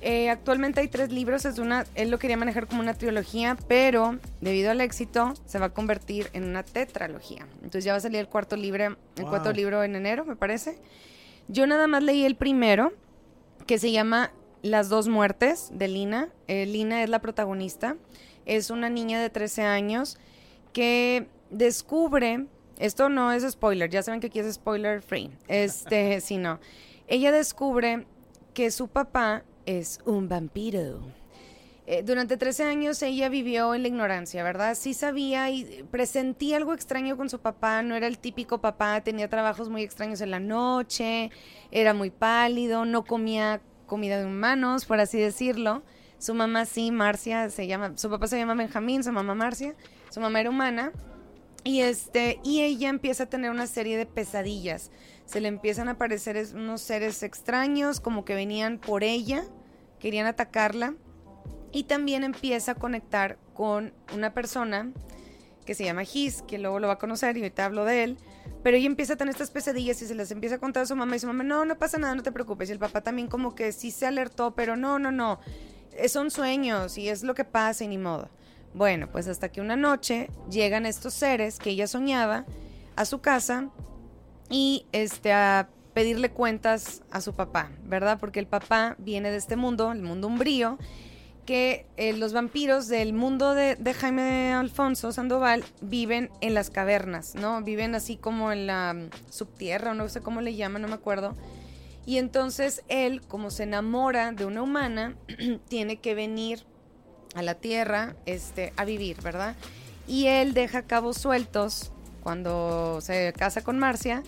[0.00, 4.18] Eh, actualmente hay tres libros, es una, él lo quería manejar como una trilogía, pero
[4.40, 7.46] debido al éxito se va a convertir en una tetralogía.
[7.56, 10.78] Entonces ya va a salir el cuarto libro, el cuarto libro en enero, me parece.
[11.48, 12.92] Yo nada más leí el primero,
[13.66, 14.32] que se llama
[14.62, 16.30] Las dos muertes de Lina.
[16.46, 17.96] Eh, Lina es la protagonista.
[18.46, 20.18] Es una niña de 13 años
[20.72, 22.46] que descubre,
[22.78, 25.30] esto no es spoiler, ya saben que aquí es spoiler free.
[25.48, 26.60] Este, si no.
[27.08, 28.06] Ella descubre
[28.54, 30.98] que su papá es un vampiro.
[31.86, 34.74] Eh, durante 13 años ella vivió en la ignorancia, ¿verdad?
[34.74, 39.28] Sí sabía y presentía algo extraño con su papá, no era el típico papá, tenía
[39.28, 41.30] trabajos muy extraños en la noche,
[41.70, 45.82] era muy pálido, no comía comida de humanos, por así decirlo.
[46.18, 49.74] Su mamá sí, Marcia, se llama, su papá se llama Benjamín, su mamá Marcia,
[50.08, 50.92] su mamá era humana.
[51.62, 54.90] Y este, y ella empieza a tener una serie de pesadillas.
[55.26, 59.44] Se le empiezan a aparecer unos seres extraños, como que venían por ella
[59.98, 60.94] querían atacarla.
[61.70, 64.92] Y también empieza a conectar con una persona
[65.68, 68.18] que se llama Gis, que luego lo va a conocer y ahorita hablo de él,
[68.62, 70.96] pero ella empieza a tener estas pesadillas y se las empieza a contar a su
[70.96, 73.28] mamá y su mamá, no, no pasa nada, no te preocupes, y el papá también
[73.28, 75.40] como que sí se alertó, pero no, no, no,
[76.08, 78.30] son sueños y es lo que pasa y ni modo.
[78.72, 82.46] Bueno, pues hasta que una noche llegan estos seres que ella soñaba
[82.96, 83.68] a su casa
[84.48, 88.20] y este, a pedirle cuentas a su papá, ¿verdad?
[88.20, 90.78] Porque el papá viene de este mundo, el mundo umbrío,
[91.44, 97.62] que eh, los vampiros del mundo de, Jaime Alfonso Sandoval viven en las cavernas, ¿no?
[97.62, 101.34] Viven así como en la mm, subtierra, no sé cómo le llaman, no me acuerdo.
[102.06, 105.16] Y entonces él, como se enamora de una humana,
[105.68, 106.62] tiene que venir
[107.34, 109.56] a la tierra este, a vivir, ¿verdad?
[110.06, 111.90] Y él deja cabos sueltos
[112.22, 114.22] cuando se casa con Marcia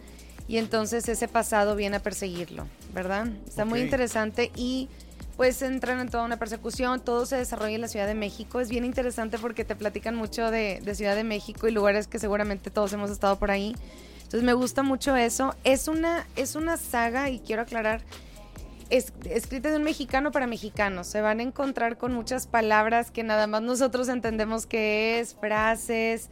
[0.50, 3.28] y entonces ese pasado viene a perseguirlo, ¿verdad?
[3.46, 4.88] Está muy interesante y
[5.36, 8.68] pues entran en toda una persecución, todo se desarrolla en la Ciudad de México, es
[8.68, 12.92] bien interesante porque te platican mucho de, Ciudad de México y lugares que seguramente todos
[12.92, 13.76] hemos estado por ahí.
[14.16, 15.54] Entonces me gusta mucho eso.
[15.62, 18.00] Es una, es una saga, y quiero aclarar,
[18.90, 21.06] es, escrita de un mexicano para mexicanos.
[21.06, 26.28] Se van a encontrar con muchas palabras que nada más nosotros entendemos que es, frases,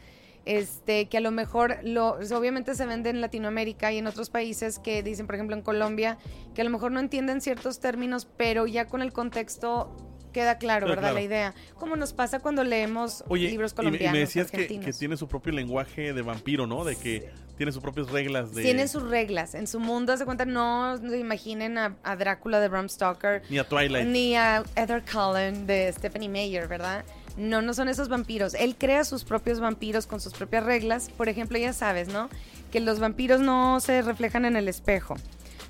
[0.48, 4.78] este, que a lo mejor, lo, obviamente se vende en Latinoamérica y en otros países
[4.78, 6.16] que dicen, por ejemplo, en Colombia,
[6.54, 9.94] que a lo mejor no entienden ciertos términos, pero ya con el contexto
[10.32, 11.12] queda claro, ¿verdad?
[11.12, 11.54] La idea.
[11.74, 14.10] Como nos pasa cuando leemos libros colombianos.
[14.10, 16.82] Y me decías que, tiene su propio lenguaje de vampiro, ¿no?
[16.82, 18.54] De que tiene sus propias reglas.
[18.54, 18.62] De...
[18.62, 19.54] Tiene sus reglas.
[19.54, 23.42] En su mundo, se cuenta, no se imaginen a, a, Drácula de Bram Stoker.
[23.50, 24.06] Ni a Twilight.
[24.06, 27.04] Ni a Heather Cullen de Stephanie Meyer, ¿verdad?
[27.38, 28.54] No, no son esos vampiros.
[28.54, 31.08] Él crea sus propios vampiros con sus propias reglas.
[31.08, 32.28] Por ejemplo, ya sabes, ¿no?
[32.72, 35.14] Que los vampiros no se reflejan en el espejo.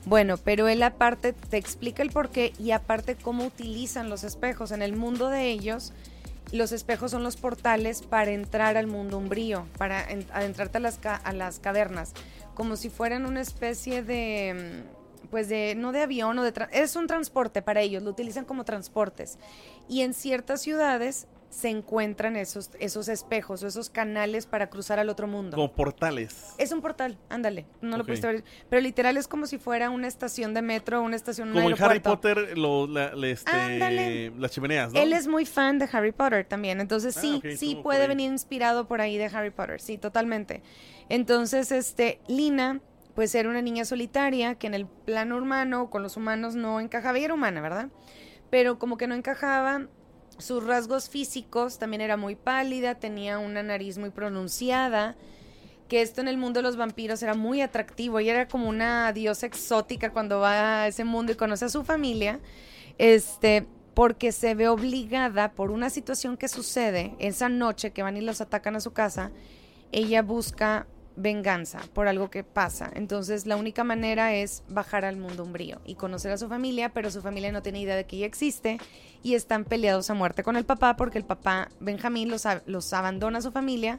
[0.06, 4.70] Bueno, pero él aparte te explica el por qué y aparte cómo utilizan los espejos.
[4.70, 5.92] En el mundo de ellos,
[6.52, 11.32] los espejos son los portales para entrar al mundo umbrío, para adentrarte a las, a
[11.34, 12.14] las cavernas,
[12.54, 14.84] como si fueran una especie de
[15.30, 16.54] pues de, no de avión o de...
[16.72, 19.36] Es un transporte para ellos, lo utilizan como transportes.
[19.86, 25.08] Y en ciertas ciudades se encuentran esos, esos espejos o esos canales para cruzar al
[25.08, 25.56] otro mundo.
[25.56, 26.54] Como portales.
[26.58, 28.44] Es un portal, ándale, no lo pudiste ver.
[28.68, 32.00] Pero literal es como si fuera una estación de metro, una estación Como en Harry
[32.00, 32.54] Potter,
[33.24, 35.00] este, las chimeneas, ¿no?
[35.00, 38.86] Él es muy fan de Harry Potter también, entonces ah, sí, sí puede venir inspirado
[38.86, 40.62] por ahí de Harry Potter, sí, totalmente.
[41.08, 42.80] Entonces, este, Lina,
[43.14, 47.18] pues era una niña solitaria que en el plano humano, con los humanos, no encajaba,
[47.18, 47.88] y era humana, ¿verdad?
[48.50, 49.88] Pero como que no encajaba
[50.38, 55.16] sus rasgos físicos también era muy pálida, tenía una nariz muy pronunciada,
[55.88, 58.20] que esto en el mundo de los vampiros era muy atractivo.
[58.20, 61.84] y era como una diosa exótica cuando va a ese mundo y conoce a su
[61.84, 62.40] familia,
[62.98, 68.20] este, porque se ve obligada por una situación que sucede esa noche que van y
[68.20, 69.32] los atacan a su casa.
[69.90, 70.86] Ella busca
[71.18, 72.90] venganza por algo que pasa.
[72.94, 77.10] Entonces la única manera es bajar al mundo umbrío y conocer a su familia, pero
[77.10, 78.78] su familia no tiene idea de que ella existe
[79.22, 83.38] y están peleados a muerte con el papá porque el papá Benjamín los, los abandona
[83.38, 83.98] a su familia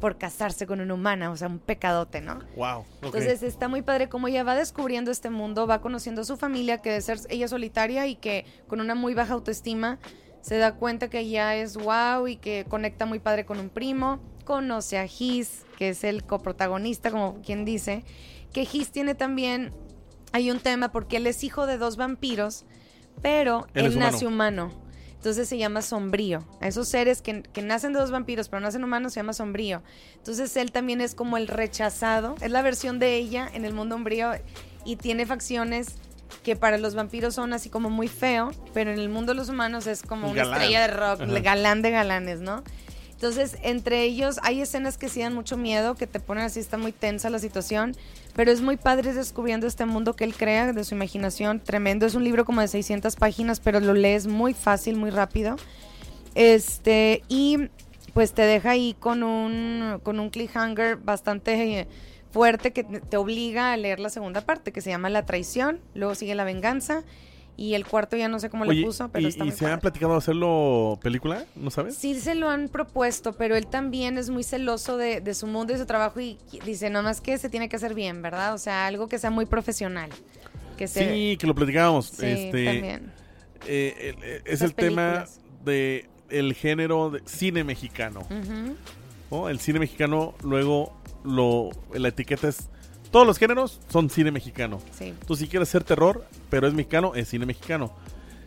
[0.00, 2.40] por casarse con una humana, o sea, un pecadote, ¿no?
[2.54, 2.84] Wow.
[3.00, 6.82] Entonces está muy padre cómo ella va descubriendo este mundo, va conociendo a su familia,
[6.82, 9.98] que de ser ella solitaria y que con una muy baja autoestima
[10.42, 14.20] se da cuenta que ella es wow y que conecta muy padre con un primo
[14.46, 18.02] conoce a His, que es el coprotagonista, como quien dice,
[18.54, 19.74] que His tiene también,
[20.32, 22.64] hay un tema porque él es hijo de dos vampiros,
[23.20, 24.72] pero él, nace humano.
[25.16, 26.46] Entonces se llama sombrío.
[26.60, 29.82] A esos seres que, que, nacen de dos vampiros pero nacen humanos se llama sombrío.
[30.16, 32.36] Entonces él también es como el rechazado.
[32.40, 34.32] Es la versión de ella en el mundo sombrío
[34.84, 35.96] y tiene facciones
[36.42, 39.48] que para los vampiros son así como muy feo, pero en el mundo de los
[39.48, 42.62] humanos es como una estrella de rock, galán de galanes, ¿no?
[43.16, 46.76] Entonces, entre ellos hay escenas que sí dan mucho miedo, que te ponen así, está
[46.76, 47.96] muy tensa la situación,
[48.34, 52.04] pero es muy padre descubriendo este mundo que él crea de su imaginación, tremendo.
[52.04, 55.56] Es un libro como de 600 páginas, pero lo lees muy fácil, muy rápido.
[56.34, 57.70] Este, y
[58.12, 61.88] pues te deja ahí con un, con un cliffhanger bastante
[62.32, 66.14] fuerte que te obliga a leer la segunda parte, que se llama La traición, luego
[66.14, 67.02] sigue La venganza
[67.56, 69.80] y el cuarto ya no sé cómo le puso, pero ¿y, está ¿Y se han
[69.80, 71.44] platicado hacerlo película?
[71.54, 71.96] ¿No sabes?
[71.96, 75.78] Sí se lo han propuesto, pero él también es muy celoso de, su mundo y
[75.78, 78.54] su trabajo y dice, nomás que se tiene que hacer bien, ¿verdad?
[78.54, 80.10] O sea, algo que sea muy profesional.
[80.76, 82.06] Que Sí, que lo platicábamos.
[82.06, 83.12] Sí, este, también.
[83.66, 85.24] Eh, eh, es el tema
[85.64, 88.26] de el género de cine mexicano.
[89.48, 92.68] El cine mexicano luego lo la etiqueta es
[93.16, 94.78] todos los géneros son cine mexicano.
[94.92, 95.14] Sí.
[95.26, 97.90] Tú si quieres ser terror, pero es mexicano, es cine mexicano.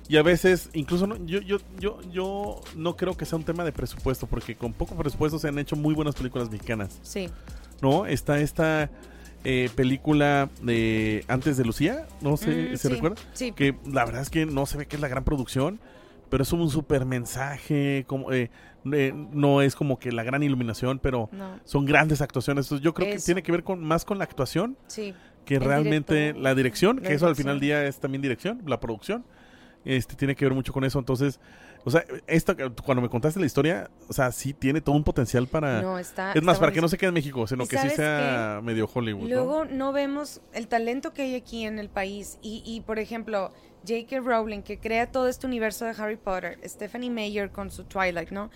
[0.07, 3.63] Y a veces, incluso no, yo, yo, yo, yo no creo que sea un tema
[3.63, 6.99] de presupuesto, porque con poco presupuesto se han hecho muy buenas películas mexicanas.
[7.01, 7.31] Sí.
[7.81, 8.05] ¿No?
[8.05, 8.91] Está esta
[9.43, 13.19] eh, película de Antes de Lucía, no sé, ¿se recuerda?
[13.33, 13.51] Sí.
[13.53, 15.79] Que la verdad es que no se ve que es la gran producción,
[16.29, 18.51] pero es un super mensaje, como, eh,
[18.91, 21.29] eh, no es como que la gran iluminación, pero
[21.63, 22.65] son grandes actuaciones.
[22.65, 24.77] Entonces yo creo que tiene que ver con más con la actuación
[25.45, 29.25] que realmente la dirección, que eso al final del día es también dirección, la producción.
[29.85, 31.39] Este tiene que ver mucho con eso, entonces,
[31.85, 35.47] o sea, esta, cuando me contaste la historia, o sea, sí tiene todo un potencial
[35.47, 36.01] para...
[36.01, 39.29] es más, para que no se quede en México, sino que sí sea medio Hollywood.
[39.29, 39.93] Luego ¿no?
[39.93, 43.53] vemos el talento que hay aquí en el país y, y por ejemplo,
[43.87, 44.19] J.K.
[44.19, 48.49] Rowling, que crea todo este universo de Harry Potter, Stephanie Meyer con su Twilight, ¿no?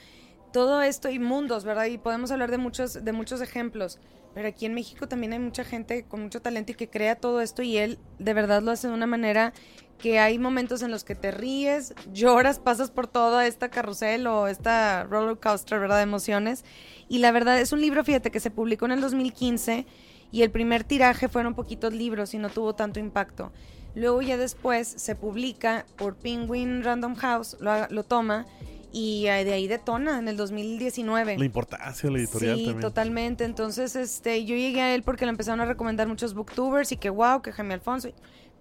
[0.51, 1.85] Todo esto y mundos, ¿verdad?
[1.85, 3.99] Y podemos hablar de muchos, de muchos ejemplos.
[4.33, 7.41] Pero aquí en México también hay mucha gente con mucho talento y que crea todo
[7.41, 9.53] esto y él de verdad lo hace de una manera
[9.99, 14.47] que hay momentos en los que te ríes, lloras, pasas por toda esta carrusel o
[14.47, 15.97] esta roller coaster, ¿verdad?
[15.97, 16.65] De emociones.
[17.07, 19.85] Y la verdad es un libro, fíjate, que se publicó en el 2015
[20.31, 23.51] y el primer tiraje fueron poquitos libros y no tuvo tanto impacto.
[23.95, 28.45] Luego ya después se publica por Penguin Random House, lo, toma
[28.91, 31.37] y eh, de ahí detona en el 2019.
[31.37, 33.43] La importancia de la editorial sí, totalmente.
[33.43, 37.09] Entonces, este, yo llegué a él porque le empezaron a recomendar muchos booktubers y que
[37.09, 38.09] wow, que Jaime Alfonso,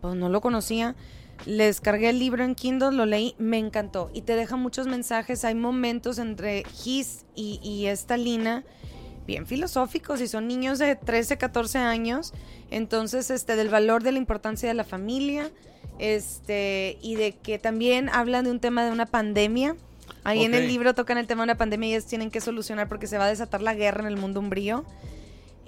[0.00, 0.94] pues no lo conocía.
[1.46, 5.44] Les cargué el libro en Kindle, lo leí, me encantó y te deja muchos mensajes.
[5.44, 8.64] Hay momentos entre His y, y esta Lina
[9.26, 12.32] bien filosóficos y son niños de 13, 14 años,
[12.70, 15.50] entonces este del valor de la importancia de la familia,
[15.98, 19.76] este y de que también hablan de un tema de una pandemia.
[20.24, 22.88] Ahí en el libro tocan el tema de una pandemia y ellos tienen que solucionar
[22.88, 24.84] porque se va a desatar la guerra en el mundo umbrío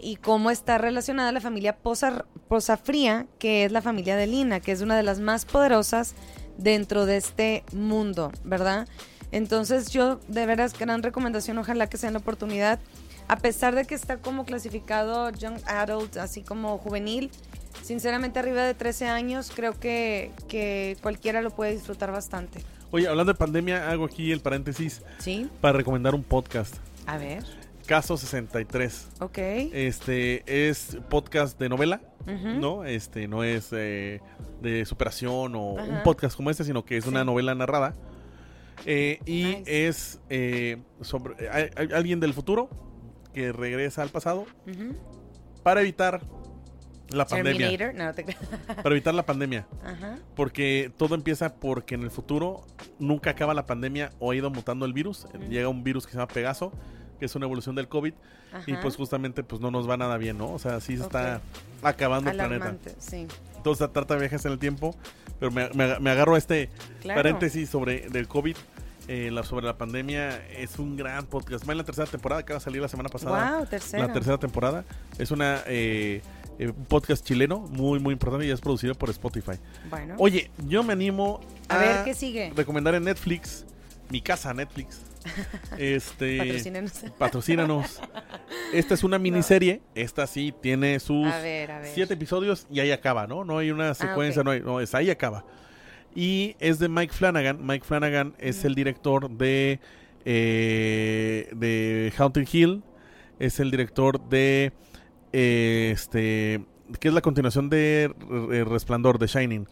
[0.01, 4.61] y cómo está relacionada la familia Posa, Posa Fría, que es la familia de Lina,
[4.61, 6.14] que es una de las más poderosas
[6.59, 8.87] dentro de este mundo, ¿verdad?
[9.33, 12.79] Entonces yo de veras gran recomendación, ojalá que sea la oportunidad
[13.28, 17.30] a pesar de que está como clasificado young adult, así como juvenil,
[17.82, 22.62] sinceramente arriba de 13 años creo que, que cualquiera lo puede disfrutar bastante.
[22.90, 25.02] Oye, hablando de pandemia, hago aquí el paréntesis.
[25.18, 25.48] Sí.
[25.60, 26.76] Para recomendar un podcast.
[27.06, 27.44] A ver.
[27.87, 29.08] Caso 63.
[29.20, 29.38] Ok.
[29.38, 32.84] Este es podcast de novela, ¿no?
[32.84, 34.20] Este no es eh,
[34.62, 37.94] de superación o un podcast como este, sino que es una novela narrada.
[38.87, 41.48] Eh, y es eh, sobre
[41.92, 42.70] alguien del futuro
[43.35, 44.47] que regresa al pasado
[45.62, 46.23] para evitar
[47.11, 47.92] la pandemia.
[48.83, 49.66] para evitar la pandemia.
[50.35, 52.64] Porque todo empieza porque en el futuro
[52.99, 55.27] nunca acaba la pandemia o ha ido mutando el virus.
[55.49, 56.73] Llega un virus que se llama Pegaso,
[57.18, 58.14] que es una evolución del COVID.
[58.66, 60.53] Y pues justamente pues no nos va nada bien, ¿no?
[60.53, 61.40] O sea, sí se está
[61.83, 62.77] acabando el planeta.
[63.57, 64.94] Entonces trata de viajes en el tiempo.
[65.40, 65.68] Pero me,
[65.99, 66.70] me, agarro a este
[67.05, 68.57] paréntesis sobre del COVID.
[69.07, 71.69] Eh, la, sobre la pandemia es un gran podcast.
[71.69, 73.59] Va en la tercera temporada que va a salir la semana pasada.
[73.59, 74.07] Wow, tercera.
[74.07, 74.85] La tercera temporada.
[75.19, 76.23] Es una eh,
[76.59, 79.59] eh, podcast chileno muy, muy importante y es producido por Spotify.
[79.90, 80.14] Bueno.
[80.19, 82.53] Oye, yo me animo a, ver qué sigue.
[82.57, 83.67] Recomendar en Netflix,
[84.11, 85.01] mi casa Netflix.
[85.79, 86.93] Este, patrocínanos.
[87.19, 88.01] patrocínanos.
[88.75, 89.81] Esta es una miniserie.
[89.95, 91.27] Esta sí tiene sus
[91.95, 93.43] siete episodios y ahí acaba, ¿no?
[93.43, 95.45] No hay una ah, secuencia, no hay, no, es ahí acaba.
[96.14, 97.66] Y es de Mike Flanagan.
[97.66, 99.81] Mike Flanagan es el director de,
[100.24, 102.83] eh, de Haunted Hill.
[103.38, 104.72] Es el director de
[105.33, 106.64] este
[107.00, 108.14] que es la continuación de
[108.68, 109.66] Resplandor, de Shining.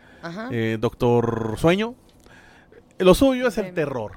[0.50, 1.94] Eh, Doctor Sueño.
[2.98, 4.12] Lo suyo es el terror.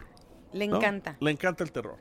[0.54, 1.18] Le encanta.
[1.20, 1.98] Le encanta el terror.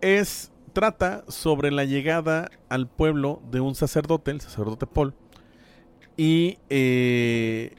[0.00, 5.14] Es trata sobre la llegada al pueblo de un sacerdote, el sacerdote Paul.
[6.16, 7.74] Y eh,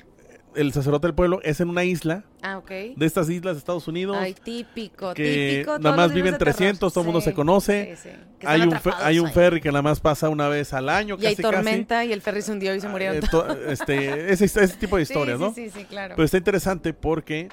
[0.56, 2.24] el sacerdote del pueblo es en una isla.
[2.42, 4.18] Ah, de estas islas de Estados Unidos.
[4.20, 5.80] Ay, típico, que típico.
[5.80, 7.96] Nada más viven 300, todo el mundo se conoce.
[8.44, 11.18] Hay un, hay un ferry que nada más pasa una vez al año.
[11.20, 13.20] Y hay tormenta y el ferry se hundió y se murieron.
[13.34, 15.54] Ah, este, ese, ese, tipo de historias, ¿no?
[15.54, 16.16] Sí, sí, claro.
[16.16, 17.50] Pero está interesante porque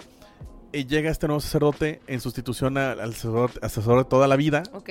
[0.72, 4.62] eh, llega este nuevo sacerdote en sustitución al, sacerdote, de toda la vida.
[4.72, 4.90] Ok.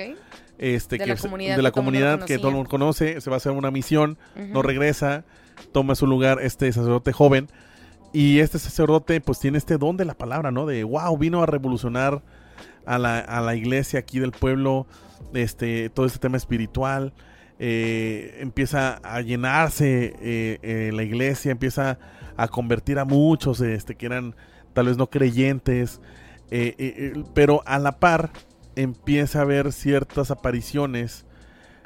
[0.58, 3.36] Este, de que, la comunidad, de la comunidad que todo el mundo conoce, se va
[3.36, 5.26] a hacer una misión, no regresa,
[5.72, 7.48] toma su lugar este sacerdote joven
[8.14, 10.66] y este sacerdote pues tiene este don de la palabra, ¿no?
[10.66, 12.22] De, wow, vino a revolucionar
[12.86, 14.88] a la, a la iglesia aquí del pueblo,
[15.34, 17.14] este, todo este tema espiritual.
[17.60, 22.00] Eh, empieza a llenarse eh, eh, la iglesia, empieza
[22.36, 24.36] a convertir a muchos este, que eran
[24.74, 26.02] tal vez no creyentes,
[27.34, 28.32] pero a la par
[28.76, 31.26] empieza a ver ciertas apariciones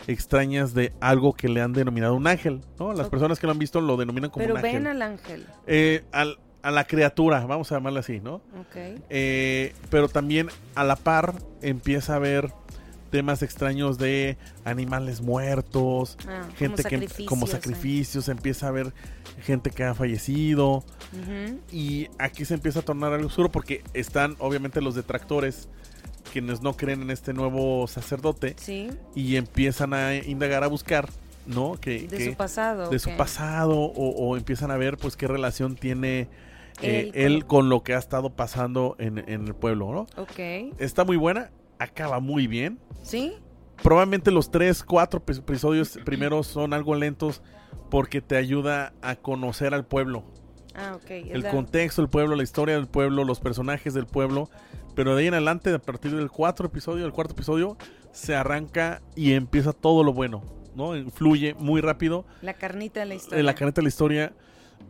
[0.07, 2.93] extrañas de algo que le han denominado un ángel, ¿no?
[2.93, 4.61] Las personas que lo han visto lo denominan como un ángel.
[4.63, 5.45] Pero ven al ángel.
[5.67, 8.35] Eh, a la criatura, vamos a llamarla así, ¿no?
[8.59, 8.75] Ok.
[9.09, 12.51] Eh, pero también a la par empieza a ver
[13.11, 18.93] temas extraños de animales muertos, ah, gente que como sacrificios, empieza a ver
[19.41, 20.83] gente que ha fallecido
[21.71, 25.69] y aquí se empieza a tornar algo oscuro porque están obviamente los detractores
[26.31, 28.55] quienes no creen en este nuevo sacerdote
[29.15, 31.09] y empiezan a indagar, a buscar,
[31.45, 31.75] ¿no?
[31.79, 32.89] Que, de su pasado.
[32.89, 36.27] De su pasado o, empiezan a ver pues qué relación tiene
[36.81, 37.69] eh, él, con...
[37.69, 40.07] lo que ha estado pasando en, el pueblo, ¿no?
[40.21, 40.39] Ok.
[40.77, 42.79] Está muy buena, acaba muy bien.
[43.01, 43.33] Sí.
[43.81, 47.41] Probablemente los tres, cuatro episodios primeros son algo lentos
[47.89, 50.23] porque te ayuda a conocer al pueblo.
[50.73, 51.09] Ah, ok.
[51.09, 54.49] El contexto del pueblo, la historia del pueblo, los personajes del pueblo
[54.95, 57.77] pero de ahí en adelante, a partir del cuatro episodio, del cuarto episodio,
[58.11, 60.41] se arranca y empieza todo lo bueno,
[60.75, 60.93] ¿no?
[61.11, 62.25] Fluye muy rápido.
[62.41, 63.43] La carnita de la historia.
[63.43, 64.33] La carnita de la historia.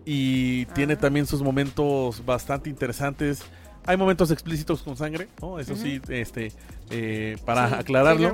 [0.06, 3.42] Y tiene también sus momentos bastante interesantes.
[3.88, 5.60] Hay momentos explícitos con sangre, ¿no?
[5.60, 6.52] Eso sí, este,
[6.92, 8.34] eh, para aclararlo.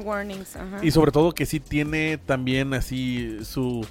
[0.81, 3.85] Y sobre todo que sí tiene también así su,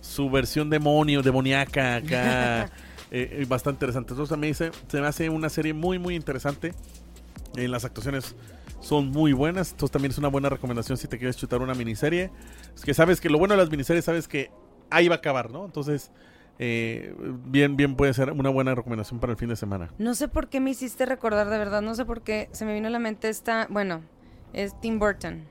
[0.00, 2.70] su versión demonio, demoníaca acá.
[3.12, 4.12] Eh, eh, bastante interesante.
[4.12, 6.74] Entonces también se, se me hace una serie muy, muy interesante.
[7.56, 8.36] En las actuaciones
[8.80, 9.72] son muy buenas.
[9.72, 12.30] Entonces también es una buena recomendación si te quieres chutar una miniserie.
[12.74, 14.50] Es que sabes que lo bueno de las miniseries, sabes que
[14.90, 15.64] ahí va a acabar, ¿no?
[15.64, 16.10] Entonces,
[16.58, 17.14] eh,
[17.44, 19.92] bien, bien puede ser una buena recomendación para el fin de semana.
[19.98, 22.74] No sé por qué me hiciste recordar, de verdad, no sé por qué se me
[22.74, 24.02] vino a la mente esta, bueno,
[24.52, 25.44] es Tim Burton.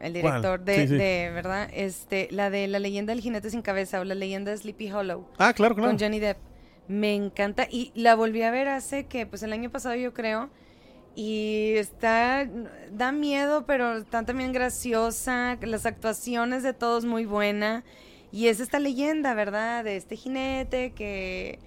[0.00, 1.70] El director de, de, ¿verdad?
[1.72, 5.26] Este, la de La leyenda del jinete sin cabeza o La leyenda de Sleepy Hollow.
[5.38, 5.90] Ah, claro, claro.
[5.90, 6.36] Con Johnny Depp.
[6.88, 10.50] Me encanta y la volví a ver hace que, pues el año pasado yo creo,
[11.16, 12.46] y está,
[12.92, 17.84] da miedo, pero está también graciosa, las actuaciones de todos muy buena.
[18.30, 19.82] Y es esta leyenda, ¿verdad?
[19.82, 21.58] De este jinete que,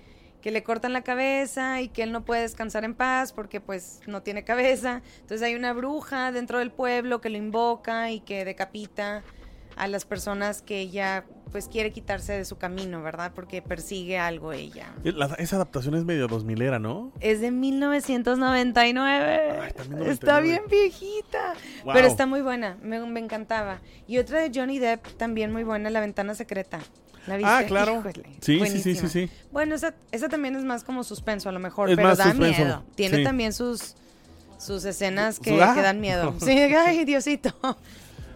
[0.42, 4.02] que le cortan la cabeza y que él no puede descansar en paz porque pues
[4.06, 5.02] no tiene cabeza.
[5.22, 9.24] Entonces hay una bruja dentro del pueblo que lo invoca y que decapita
[9.80, 13.32] a las personas que ella pues quiere quitarse de su camino, ¿verdad?
[13.34, 14.94] Porque persigue algo ella.
[15.38, 17.12] esa adaptación es medio 2000 era, ¿no?
[17.22, 19.74] Es de 1999.
[20.06, 21.56] está, bien viejita.
[21.92, 23.80] Pero está muy buena, me, encantaba.
[24.06, 26.82] Y otra de Johnny Depp, también muy buena, La Ventana Secreta.
[27.26, 27.52] ¿La viste?
[27.52, 28.04] Ah, claro.
[28.42, 31.90] sí, sí, sí, sí, Bueno, esa, esa también es más como suspenso a lo mejor,
[31.96, 32.84] pero da miedo.
[32.96, 33.96] Tiene también sus,
[34.58, 36.36] sus escenas que, que dan miedo.
[36.40, 37.54] Sí, ay, Diosito.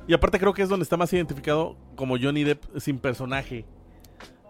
[0.07, 3.65] Y aparte creo que es donde está más identificado como Johnny Depp sin personaje.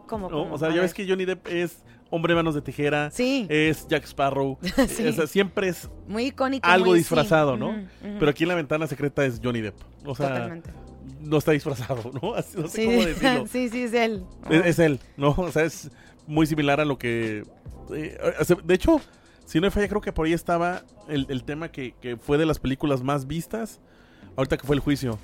[0.08, 0.28] ¿Cómo?
[0.28, 3.47] O sea, ya ves que Johnny Depp es hombre manos de tijera, sí.
[3.49, 4.60] es Jack Sparrow,
[5.28, 7.88] siempre es muy icónico, algo disfrazado, ¿no?
[8.01, 9.76] Pero aquí en la ventana secreta es Johnny Depp.
[10.06, 10.62] O sea,
[11.20, 12.36] no está disfrazado, ¿no?
[12.62, 13.47] no sé cómo decirlo.
[13.51, 14.24] sí, sí, es él.
[14.49, 15.32] Es, él, ¿no?
[15.32, 15.89] O sea, es
[16.28, 17.43] muy similar a lo que...
[17.91, 18.18] Eh,
[18.64, 19.01] de hecho,
[19.45, 22.38] si no me falla, creo que por ahí estaba el, el tema que, que fue
[22.38, 23.82] de las películas más vistas,
[24.36, 25.18] ahorita que fue el juicio.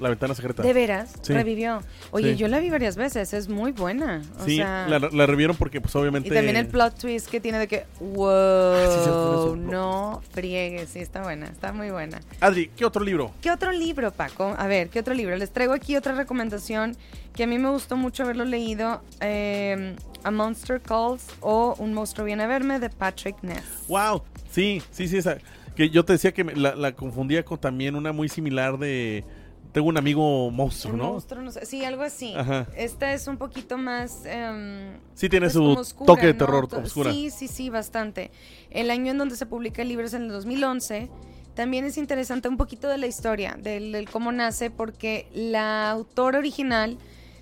[0.00, 0.62] La ventana secreta.
[0.62, 1.14] ¿De veras?
[1.26, 1.82] Revivió.
[2.10, 4.22] Oye, yo la vi varias veces, es muy buena.
[4.44, 6.28] sí, la, revivieron porque pues obviamente...
[6.28, 11.22] Y también el plot twist que tiene de que, wow, ah, no friegues, sí, está
[11.22, 12.20] buena, está muy buena.
[12.40, 13.32] Adri, ¿qué otro libro?
[13.40, 14.54] ¿Qué otro libro, Paco?
[14.58, 15.36] A ver, ¿qué otro libro?
[15.36, 16.96] Les traigo aquí otra recomendación
[17.34, 22.26] que a mí me gustó mucho haberlo leído, eh, A Monster Calls o Un monstruo
[22.26, 23.64] viene a verme de Patrick Ness.
[23.88, 25.38] Wow, sí, sí, sí, esa.
[25.76, 29.24] Que yo te decía que la, la confundía con también una muy similar de
[29.72, 31.12] tengo un amigo monstruo, ¿no?
[31.12, 31.64] Monstruo, no sé.
[31.64, 32.34] Sí, algo así.
[32.76, 34.24] Esta es un poquito más...
[34.26, 37.10] Em, sí, tiene pues su toque de terror oscura.
[37.10, 38.30] Sí, sí, sí, bastante.
[38.70, 41.08] El año en donde se publica el libro es en el 2011.
[41.54, 46.98] También es interesante un poquito de la historia, del, cómo nace, porque la autora original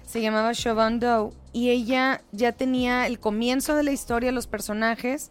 [0.07, 5.31] se llamaba Siobhan Doe y ella ya tenía el comienzo de la historia, los personajes,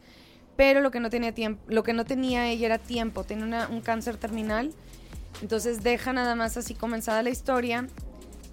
[0.56, 3.82] pero lo que no tenía tiempo, lo que no tenía ella era tiempo, tenía un
[3.82, 4.74] cáncer terminal
[5.42, 7.88] entonces deja nada más así comenzada la historia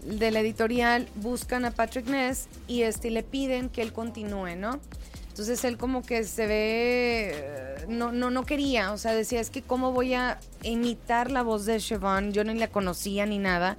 [0.05, 4.81] de la editorial, buscan a Patrick Ness y este, le piden que él continúe, ¿no?
[5.29, 9.63] Entonces él como que se ve, no, no, no quería, o sea, decía, es que
[9.63, 13.77] cómo voy a imitar la voz de Siobhan, yo ni la conocía ni nada.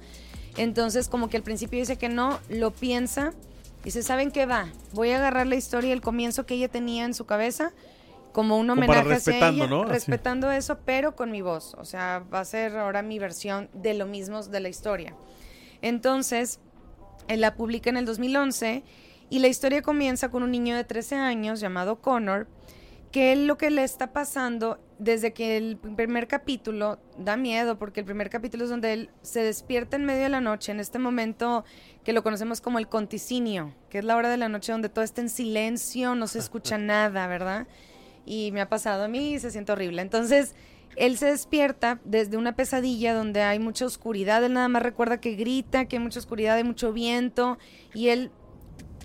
[0.56, 3.32] Entonces como que al principio dice que no, lo piensa,
[3.82, 4.68] dice, ¿saben qué va?
[4.92, 7.72] Voy a agarrar la historia, el comienzo que ella tenía en su cabeza
[8.32, 9.84] como un homenaje hacia ella, ¿no?
[9.84, 11.74] respetando eso, pero con mi voz.
[11.74, 15.14] O sea, va a ser ahora mi versión de lo mismo de la historia.
[15.82, 16.60] Entonces,
[17.28, 18.82] él la publica en el 2011
[19.30, 22.48] y la historia comienza con un niño de 13 años llamado Connor,
[23.12, 28.00] que él lo que le está pasando desde que el primer capítulo da miedo, porque
[28.00, 30.98] el primer capítulo es donde él se despierta en medio de la noche, en este
[30.98, 31.64] momento
[32.04, 35.04] que lo conocemos como el conticinio, que es la hora de la noche donde todo
[35.04, 37.66] está en silencio, no se escucha nada, ¿verdad?
[38.28, 40.02] Y me ha pasado a mí y se siente horrible.
[40.02, 40.54] Entonces,
[40.96, 45.34] él se despierta desde una pesadilla donde hay mucha oscuridad, él nada más recuerda que
[45.34, 47.58] grita, que hay mucha oscuridad, hay mucho viento
[47.94, 48.30] y él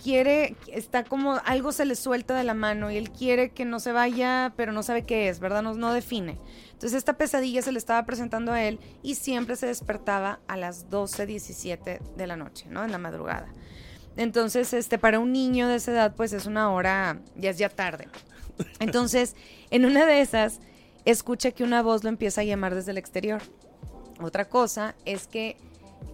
[0.03, 3.79] quiere, está como algo se le suelta de la mano y él quiere que no
[3.79, 5.61] se vaya, pero no sabe qué es, ¿verdad?
[5.61, 6.37] No, no define.
[6.73, 10.89] Entonces esta pesadilla se le estaba presentando a él y siempre se despertaba a las
[10.89, 12.83] 12, 17 de la noche, ¿no?
[12.83, 13.47] En la madrugada.
[14.17, 17.69] Entonces, este, para un niño de esa edad, pues es una hora, ya es ya
[17.69, 18.07] tarde.
[18.79, 19.35] Entonces,
[19.71, 20.59] en una de esas,
[21.05, 23.41] escucha que una voz lo empieza a llamar desde el exterior.
[24.21, 25.57] Otra cosa es que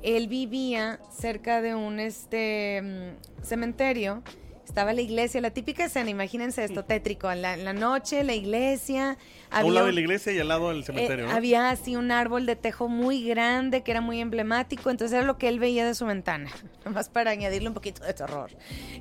[0.03, 4.23] él vivía cerca de un este, mm, cementerio.
[4.65, 9.17] Estaba la iglesia, la típica escena, imagínense esto, tétrico, en la, noche, la iglesia.
[9.49, 11.25] a un lado de la iglesia y al lado del cementerio.
[11.25, 15.25] Eh, había así un árbol de tejo muy grande que era muy emblemático, entonces era
[15.25, 16.51] lo que él veía de su ventana,
[16.85, 18.51] nomás para añadirle un poquito de terror.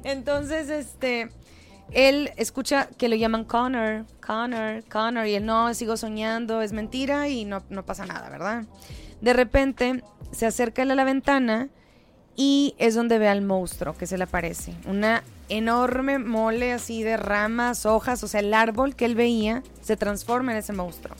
[0.04, 1.28] Entonces, este,
[1.92, 7.28] él escucha que lo llaman Connor, Connor, Connor, y él no, sigo soñando, es mentira
[7.28, 8.64] y no, no pasa nada, ¿verdad?
[9.20, 11.68] De repente se acerca él a la ventana
[12.36, 14.74] y es donde ve al monstruo que se le aparece.
[14.86, 19.96] Una enorme mole así de ramas, hojas, o sea, el árbol que él veía se
[19.96, 21.16] transforma en ese monstruo.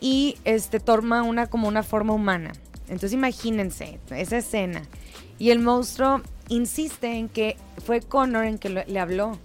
[0.00, 2.52] Y este toma una como una forma humana.
[2.84, 4.82] Entonces imagínense esa escena.
[5.38, 9.38] Y el monstruo insiste en que fue Connor en que le habló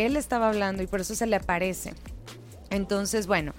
[0.00, 1.94] él estaba hablando y por eso se le aparece.
[2.70, 3.52] Entonces, bueno,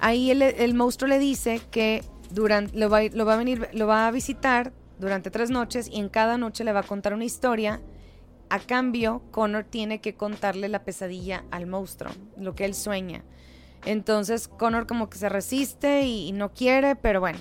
[0.00, 4.72] ahí el, monstruo le dice que durante, lo, va, a venir, lo va a visitar
[4.98, 7.80] durante tres noches y en cada noche le va a contar una historia.
[8.50, 13.24] A cambio, Connor tiene que contarle la pesadilla al monstruo, lo que él sueña.
[13.84, 17.38] Entonces Connor como que se resiste y no quiere, pero bueno,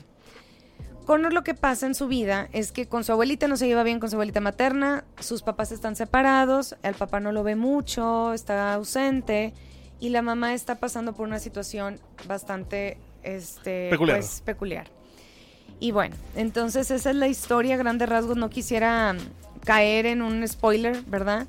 [1.04, 3.84] Connor lo que pasa en su vida es que con su abuelita no se lleva
[3.84, 8.34] bien con su abuelita materna, sus papás están separados, el papá no lo ve mucho,
[8.34, 9.54] está ausente
[10.00, 14.20] y la mamá está pasando por una situación bastante este, peculiar.
[14.20, 14.88] Pues, peculiar.
[15.80, 18.38] Y bueno, entonces esa es la historia, grandes rasgos.
[18.38, 19.16] No quisiera
[19.64, 21.48] caer en un spoiler, ¿verdad?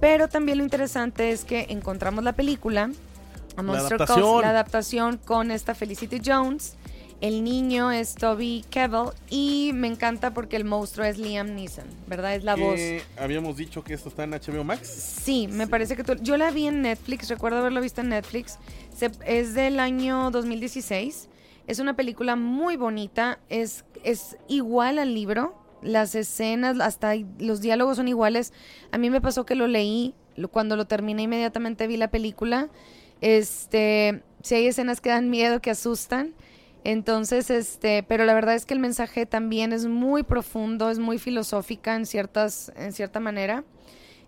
[0.00, 2.90] Pero también lo interesante es que encontramos la película,
[3.56, 4.42] a Monster la adaptación.
[4.42, 6.76] la adaptación con esta Felicity Jones.
[7.20, 12.34] El niño es Toby Kebbell y me encanta porque el monstruo es Liam Neeson, ¿verdad?
[12.34, 12.78] Es la voz.
[13.18, 15.20] Habíamos dicho que esto está en HBO Max.
[15.24, 16.14] Sí, me parece que tú.
[16.20, 18.58] Yo la vi en Netflix, recuerdo haberlo visto en Netflix.
[19.24, 21.28] es del año 2016.
[21.66, 27.96] Es una película muy bonita, es, es igual al libro, las escenas, hasta los diálogos
[27.96, 28.52] son iguales.
[28.92, 30.14] A mí me pasó que lo leí,
[30.50, 32.68] cuando lo terminé inmediatamente vi la película.
[33.20, 36.34] Este, si hay escenas que dan miedo, que asustan.
[36.88, 41.18] Entonces, este, pero la verdad es que el mensaje también es muy profundo, es muy
[41.18, 43.64] filosófica en ciertas, en cierta manera.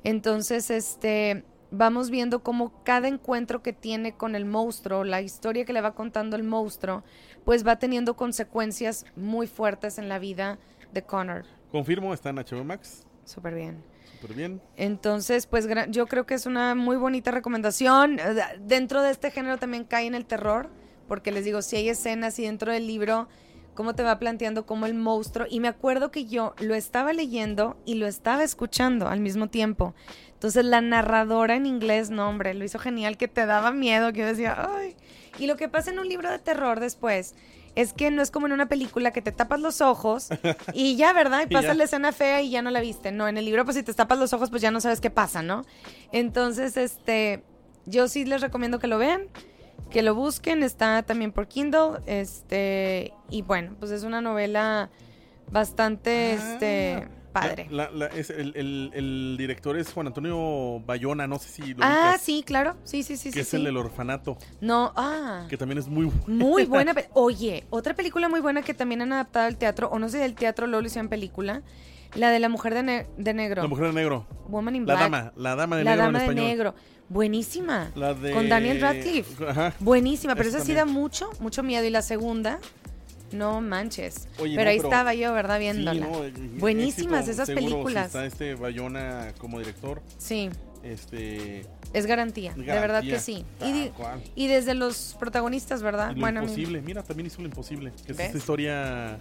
[0.02, 5.72] Entonces, este, vamos viendo cómo cada encuentro que tiene con el monstruo, la historia que
[5.72, 7.04] le va contando el monstruo,
[7.44, 10.58] pues va teniendo consecuencias muy fuertes en la vida
[10.92, 11.44] de Connor.
[11.70, 13.06] Confirmo, está en HBO Max.
[13.24, 13.84] Súper bien.
[14.20, 14.60] Súper bien.
[14.76, 18.18] Entonces, pues yo creo que es una muy bonita recomendación.
[18.62, 20.70] Dentro de este género también cae en el terror,
[21.08, 23.28] porque les digo, si hay escenas y dentro del libro,
[23.74, 25.46] cómo te va planteando como el monstruo.
[25.48, 29.94] Y me acuerdo que yo lo estaba leyendo y lo estaba escuchando al mismo tiempo.
[30.34, 34.20] Entonces la narradora en inglés, no hombre, lo hizo genial, que te daba miedo, que
[34.20, 34.96] yo decía, ay.
[35.38, 37.34] Y lo que pasa en un libro de terror después
[37.74, 40.30] es que no es como en una película que te tapas los ojos
[40.72, 41.42] y ya, ¿verdad?
[41.48, 43.12] Y pasa la escena fea y ya no la viste.
[43.12, 45.10] No, en el libro pues si te tapas los ojos pues ya no sabes qué
[45.10, 45.64] pasa, ¿no?
[46.10, 47.44] Entonces, este,
[47.86, 49.28] yo sí les recomiendo que lo vean,
[49.90, 54.90] que lo busquen, está también por Kindle, este, y bueno, pues es una novela
[55.50, 56.52] bastante, ah.
[56.52, 57.68] este padre.
[57.70, 62.76] el, director es Juan Antonio Bayona, no sé si lo Ah, sí, claro.
[62.84, 63.30] Sí, sí, sí.
[63.30, 64.36] Que es el del orfanato.
[64.60, 65.46] No, ah.
[65.48, 66.44] Que también es muy buena.
[66.44, 66.94] Muy buena.
[67.14, 70.34] Oye, otra película muy buena que también han adaptado al teatro, o no sé del
[70.34, 71.62] teatro, luego lo hicieron película.
[72.14, 73.62] La de la mujer de, de, negro.
[73.62, 74.26] La mujer de negro.
[74.48, 75.10] Woman in la Black.
[75.10, 76.12] dama, la dama de la negro.
[76.12, 76.74] La dama de negro.
[77.08, 77.90] Buenísima.
[77.94, 78.32] La de...
[78.32, 79.44] Con Daniel Radcliffe.
[79.46, 79.74] Ajá.
[79.80, 81.84] Buenísima, pero esa sí da mucho, mucho miedo.
[81.84, 82.60] Y la segunda,
[83.32, 84.28] no manches.
[84.36, 85.58] pero ahí estaba yo, ¿verdad?
[85.58, 86.06] Viéndola.
[86.06, 88.06] Eh, Buenísimas esas películas.
[88.06, 90.02] está este Bayona como director.
[90.18, 90.50] Sí.
[90.82, 91.66] Este.
[91.92, 93.44] Es garantía, de verdad que sí.
[94.34, 96.12] y, desde los protagonistas, ¿verdad?
[96.12, 97.92] Lo bueno, imposible, mira, también hizo lo imposible.
[98.04, 99.18] Que es esta historia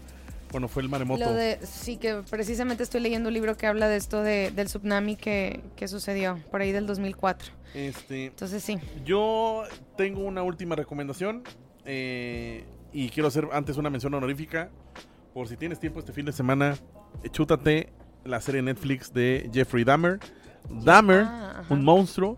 [0.52, 1.26] cuando fue el maremoto.
[1.64, 5.62] sí, que precisamente estoy leyendo un libro que habla de esto de, del tsunami que,
[5.76, 7.52] que, sucedió por ahí del 2004.
[7.74, 8.80] Este, Entonces sí.
[9.06, 9.64] Yo
[9.96, 11.44] tengo una última recomendación.
[11.86, 14.70] Eh, y quiero hacer antes una mención honorífica.
[15.34, 16.76] Por si tienes tiempo este fin de semana,
[17.32, 17.90] chútate
[18.26, 20.20] la serie Netflix de Jeffrey Dahmer.
[20.70, 22.38] Dahmer, ah, un monstruo.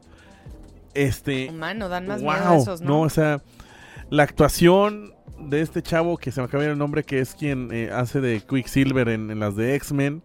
[0.93, 1.49] Este.
[1.49, 2.89] Humano, dan más miedo esos, ¿no?
[2.89, 3.41] No, o sea,
[4.09, 7.69] la actuación de este chavo que se me acaba de el nombre, que es quien
[7.71, 10.21] eh, hace de Quicksilver en, en las de X-Men,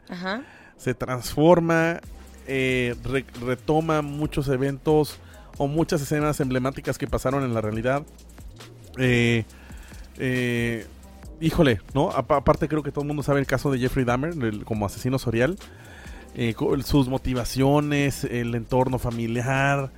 [0.76, 2.00] se transforma,
[2.46, 2.94] eh,
[3.40, 5.18] retoma muchos eventos
[5.58, 8.04] o muchas escenas emblemáticas que pasaron en la realidad.
[8.98, 9.44] Eh,
[10.18, 10.86] eh,
[11.40, 12.10] híjole, ¿no?
[12.10, 15.56] aparte creo que todo el mundo sabe el caso de Jeffrey Dahmer como asesino serial.
[16.36, 16.54] Eh,
[16.84, 19.92] sus motivaciones, el entorno familiar.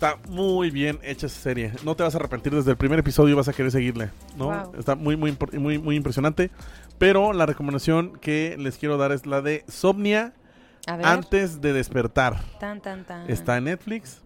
[0.00, 1.72] Está muy bien hecha esa serie.
[1.84, 4.72] No te vas a arrepentir desde el primer episodio y vas a querer seguirle, ¿no?
[4.78, 6.50] Está muy, muy, muy, muy impresionante.
[6.96, 10.32] Pero la recomendación que les quiero dar es la de Somnia
[10.86, 12.38] antes de despertar.
[13.28, 14.22] Está en Netflix.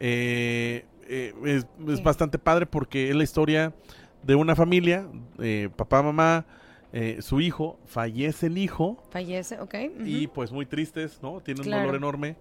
[0.00, 3.74] Eh, eh, es, bastante padre porque es la historia
[4.22, 5.06] de una familia,
[5.40, 6.46] eh, papá, mamá,
[6.94, 8.96] eh, su hijo, fallece el hijo.
[9.10, 9.74] Fallece, ok.
[10.06, 11.42] Y pues muy tristes, ¿no?
[11.42, 12.36] Tienen un dolor enorme.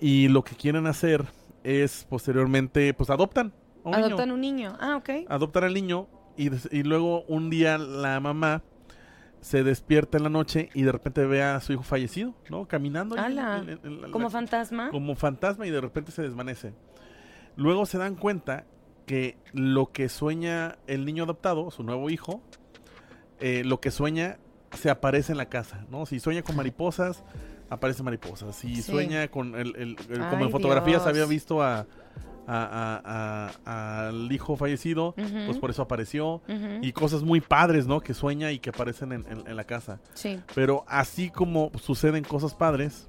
[0.00, 1.26] Y lo que quieren hacer
[1.64, 3.52] es posteriormente, pues adoptan.
[3.84, 5.10] adoptan un niño, ah, ok.
[5.28, 8.62] Adoptan al niño y, y luego un día la mamá
[9.40, 12.66] se despierta en la noche y de repente ve a su hijo fallecido, ¿no?
[12.66, 13.16] Caminando.
[14.12, 14.90] como fantasma.
[14.90, 16.74] Como fantasma y de repente se desvanece.
[17.56, 18.66] Luego se dan cuenta
[19.06, 22.42] que lo que sueña el niño adoptado, su nuevo hijo,
[23.40, 24.38] eh, lo que sueña
[24.72, 26.04] se aparece en la casa, ¿no?
[26.06, 27.24] Si sueña con mariposas,
[27.68, 28.56] aparece mariposas.
[28.56, 29.96] Si sueña con el,
[30.30, 31.86] como en fotografías había visto a,
[33.64, 36.42] al hijo fallecido, pues por eso apareció.
[36.82, 38.00] Y cosas muy padres, ¿no?
[38.00, 40.00] Que sueña y que aparecen en, en, la casa.
[40.14, 40.40] Sí.
[40.54, 43.08] Pero así como suceden cosas padres,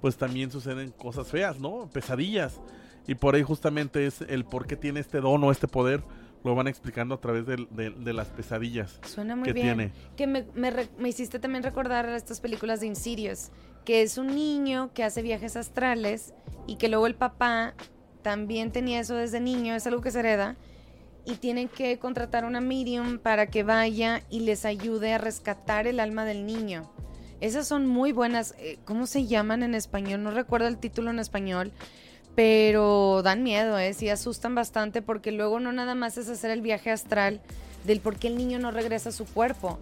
[0.00, 1.88] pues también suceden cosas feas, ¿no?
[1.92, 2.60] Pesadillas.
[3.06, 6.02] Y por ahí justamente es el por qué tiene este don o este poder.
[6.44, 9.66] Lo van explicando a través de, las pesadillas Suena muy que bien.
[9.66, 9.92] tiene.
[10.16, 13.50] Que me, me, hiciste también recordar estas películas de Insidious,
[13.86, 16.34] que es un niño que hace viajes astrales
[16.66, 17.74] y que luego el papá
[18.20, 20.56] también tenía eso desde niño, es algo que se hereda.
[21.28, 25.98] y tienen que contratar una medium para que vaya y les ayude a rescatar el
[25.98, 26.88] alma del niño.
[27.40, 28.54] Esas son muy buenas.
[28.58, 30.22] Eh, ¿Cómo se llaman en español?
[30.22, 31.72] No recuerdo el título en español.
[32.36, 33.92] Pero dan miedo, ¿eh?
[33.92, 37.40] Sí asustan bastante porque luego no nada más es hacer el viaje astral
[37.84, 39.80] del por qué el niño no regresa a su cuerpo.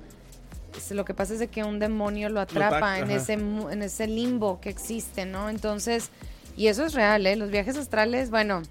[0.91, 4.70] Lo que pasa es que un demonio lo atrapa en, ese, en ese limbo que
[4.70, 5.49] existe, ¿no?
[5.49, 6.11] Entonces,
[6.57, 7.37] y eso es real, ¿eh?
[7.37, 8.62] Los viajes astrales, bueno,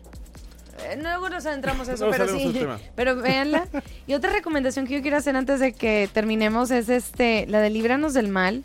[0.80, 2.54] eh, luego nos adentramos en eso, pero sí.
[2.96, 3.68] Pero véanla.
[4.08, 7.70] Y otra recomendación que yo quiero hacer antes de que terminemos es este, la de
[7.70, 8.64] Líbranos del Mal,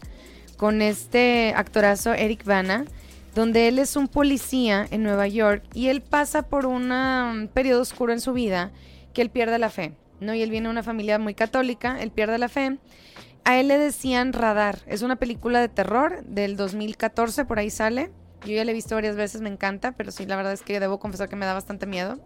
[0.57, 2.85] con este actorazo Eric Bana,
[3.35, 8.13] donde él es un policía en Nueva York y él pasa por un periodo oscuro
[8.13, 8.73] en su vida
[9.15, 10.35] que él pierde la fe, ¿no?
[10.35, 12.79] Y él viene de una familia muy católica, él pierde la fe.
[13.49, 18.11] A él le decían Radar, es una película de terror del 2014, por ahí sale.
[18.43, 20.79] Yo ya la he visto varias veces, me encanta, pero sí, la verdad es que
[20.79, 22.19] debo confesar que me da bastante miedo.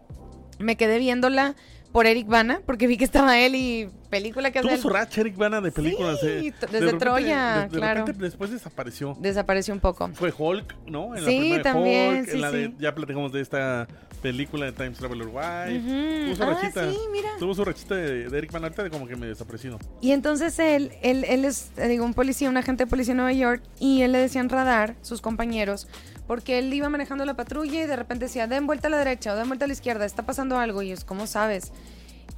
[0.59, 1.55] Me quedé viéndola
[1.93, 4.69] por Eric Bana, porque vi que estaba él y película que hace.
[4.69, 6.19] Tuvo su racha Eric Bana de películas.
[6.21, 6.55] Sí, eh.
[6.71, 8.05] desde Troya, de, claro.
[8.17, 9.17] después desapareció.
[9.21, 10.09] Desapareció un poco.
[10.15, 11.15] Fue Hulk, ¿no?
[11.15, 12.21] En sí, la también.
[12.21, 13.87] Hulk, en la de, ya platicamos de esta
[14.23, 16.25] película de Times Traveler Wife.
[16.25, 16.91] Tuvo su ah, rachita.
[16.91, 17.31] Sí, mira.
[17.39, 19.79] Tuvo su rachita de, Eric Bana ahorita de como que me desapareció.
[20.01, 23.33] Y entonces él, él, él es, digo, un policía, un agente de policía en Nueva
[23.33, 25.89] York, y él le decían radar, sus compañeros
[26.27, 29.33] porque él iba manejando la patrulla y de repente decía, den vuelta a la derecha
[29.33, 30.83] o den vuelta a la izquierda, está pasando algo.
[30.83, 31.73] Y es, ¿cómo sabes?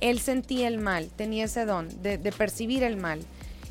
[0.00, 3.20] Él sentía el mal, tenía ese don de, percibir el mal.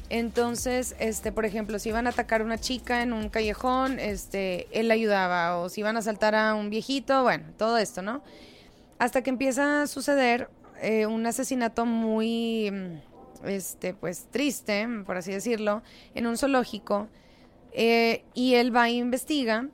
[0.09, 4.67] Entonces, este, por ejemplo, si iban a atacar a una chica en un callejón, este,
[4.71, 8.21] él la ayudaba, o si iban a asaltar a un viejito, bueno, todo esto, ¿no?
[8.99, 10.49] Hasta que empieza a suceder
[10.81, 12.71] eh, un asesinato muy,
[13.43, 15.81] este, pues triste, por así decirlo,
[16.13, 17.07] en un zoológico,
[17.71, 19.67] eh, y él va e investiga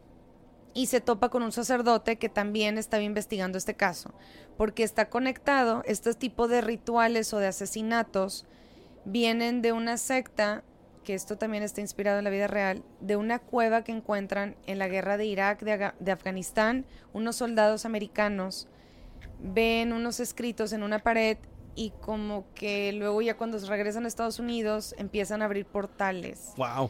[0.80, 4.14] y se topa con un sacerdote que también estaba investigando este caso,
[4.56, 8.46] porque está conectado, este tipo de rituales o de asesinatos
[9.04, 10.64] vienen de una secta,
[11.04, 14.80] que esto también está inspirado en la vida real, de una cueva que encuentran en
[14.80, 18.70] la guerra de Irak, de, de Afganistán, unos soldados americanos
[19.42, 21.38] ven unos escritos en una pared
[21.76, 26.54] y como que luego ya cuando regresan a Estados Unidos empiezan a abrir portales.
[26.58, 26.90] Wow.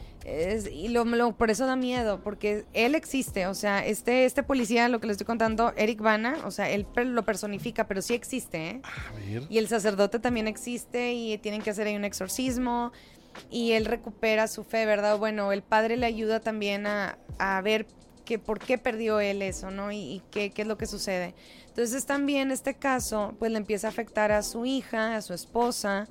[0.72, 5.00] y lo, por eso da miedo, porque él existe, o sea, este, este policía, lo
[5.00, 8.82] que le estoy contando, Eric Bana, o sea, él lo personifica, pero sí existe, ¿eh?
[8.84, 9.46] A ver.
[9.48, 12.92] Y el sacerdote también existe y tienen que hacer ahí un exorcismo
[13.50, 15.18] y él recupera su fe, ¿verdad?
[15.18, 17.86] Bueno, el padre le ayuda también a, a ver
[18.24, 19.90] que por qué perdió él eso, ¿no?
[19.90, 21.34] Y, qué, qué, es lo que sucede.
[21.80, 26.08] Entonces también este caso pues le empieza a afectar a su hija, a su esposa.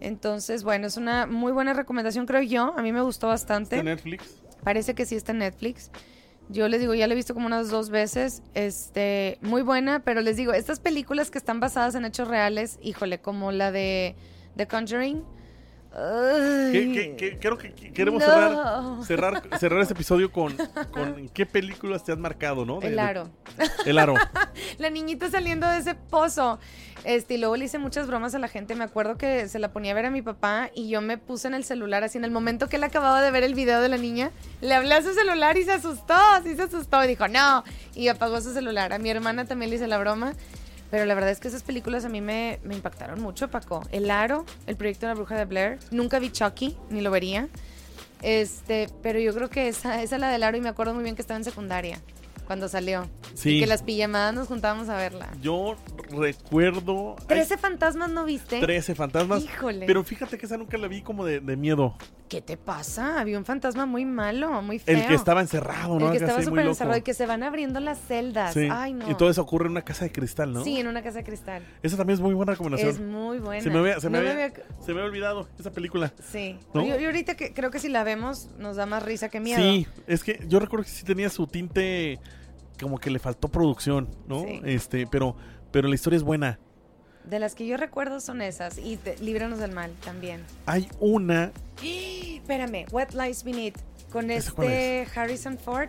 [0.00, 2.72] Entonces, bueno, es una muy buena recomendación, creo yo.
[2.78, 3.76] A mí me gustó bastante.
[3.76, 4.24] ¿Está en Netflix?
[4.64, 5.90] Parece que sí está en Netflix.
[6.48, 8.42] Yo les digo, ya la he visto como unas dos veces.
[8.54, 13.20] Este, muy buena, pero les digo, estas películas que están basadas en hechos reales, híjole,
[13.20, 14.16] como la de
[14.56, 15.22] The Conjuring
[15.92, 20.56] creo que queremos cerrar, cerrar, cerrar este episodio con,
[20.90, 22.80] con qué películas te han marcado, ¿no?
[22.80, 23.30] el aro.
[23.84, 24.14] el aro.
[24.78, 26.58] la niñita saliendo de ese pozo.
[27.04, 28.74] Este, y luego le hice muchas bromas a la gente.
[28.74, 31.48] Me acuerdo que se la ponía a ver a mi papá y yo me puse
[31.48, 33.88] en el celular así en el momento que él acababa de ver el video de
[33.88, 34.30] la niña.
[34.60, 36.14] Le hablé a su celular y se asustó,
[36.44, 37.64] sí se asustó y dijo no.
[37.94, 38.92] Y apagó su celular.
[38.92, 40.34] A mi hermana también le hice la broma.
[40.92, 43.82] Pero la verdad es que esas películas a mí me, impactaron mucho, Paco.
[43.92, 45.78] El Aro, el proyecto de la bruja de Blair.
[45.90, 47.48] Nunca vi Chucky, ni lo vería.
[48.20, 51.02] Este, pero yo creo que esa, esa es la del Aro y me acuerdo muy
[51.02, 51.98] bien que estaba en secundaria
[52.52, 53.08] cuando salió.
[53.32, 53.56] Sí.
[53.56, 55.30] Y que las pijamadas nos juntábamos a verla.
[55.40, 55.74] Yo
[56.10, 57.16] recuerdo.
[57.26, 58.60] ¿Trece fantasmas no viste?
[58.60, 59.42] Trece fantasmas.
[59.42, 59.86] Híjole.
[59.86, 61.96] Pero fíjate que esa nunca la vi como de, miedo.
[62.28, 63.20] ¿Qué te pasa?
[63.20, 64.98] Había un fantasma muy malo, muy feo.
[64.98, 66.06] El que estaba encerrado, ¿no?
[66.06, 68.54] El que estaba súper encerrado y que se van abriendo las celdas.
[68.70, 69.10] Ay, no.
[69.10, 70.62] Y todo eso ocurre en una casa de cristal, ¿no?
[70.62, 71.62] Sí, en una casa de cristal.
[71.82, 72.90] Esa también es muy buena recomendación.
[72.90, 73.62] Es muy buena.
[73.62, 76.12] Se me había, se me había, se me había olvidado esa película.
[76.30, 76.58] Sí.
[76.74, 79.58] Yo, yo, ahorita que, creo que si la vemos nos da más risa que miedo.
[79.58, 82.18] Sí, es que yo recuerdo que sí tenía su tinte
[82.82, 84.44] como que le faltó producción, ¿no?
[84.64, 85.36] Este, pero,
[85.70, 86.58] pero la historia es buena.
[87.24, 90.42] De las que yo recuerdo son esas y Líbranos del Mal también.
[90.66, 91.52] Hay una.
[91.82, 93.78] Espérame, What Lies Beneath
[94.10, 95.88] con este Harrison Ford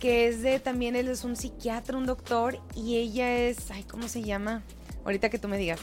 [0.00, 4.08] que es de también él es un psiquiatra, un doctor y ella es, ay, ¿cómo
[4.08, 4.62] se llama?
[5.04, 5.80] Ahorita que tú me digas.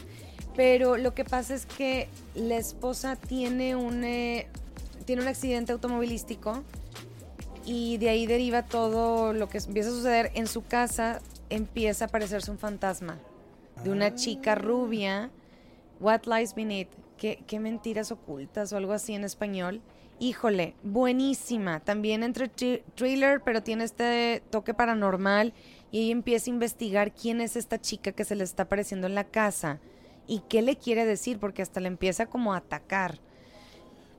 [0.56, 4.48] Pero lo que pasa es que la esposa tiene un eh,
[5.04, 6.64] tiene un accidente automovilístico
[7.68, 10.30] y de ahí deriva todo lo que empieza a suceder.
[10.34, 13.18] En su casa empieza a aparecerse un fantasma
[13.84, 15.30] de una chica rubia.
[16.00, 16.88] What lies beneath?
[17.18, 19.82] ¿Qué, ¿Qué, mentiras ocultas o algo así en español?
[20.18, 21.80] Híjole, buenísima.
[21.80, 25.52] También entre thriller, pero tiene este toque paranormal.
[25.90, 29.14] Y ella empieza a investigar quién es esta chica que se le está apareciendo en
[29.14, 29.78] la casa.
[30.26, 31.38] ¿Y qué le quiere decir?
[31.38, 33.18] Porque hasta le empieza como a atacar.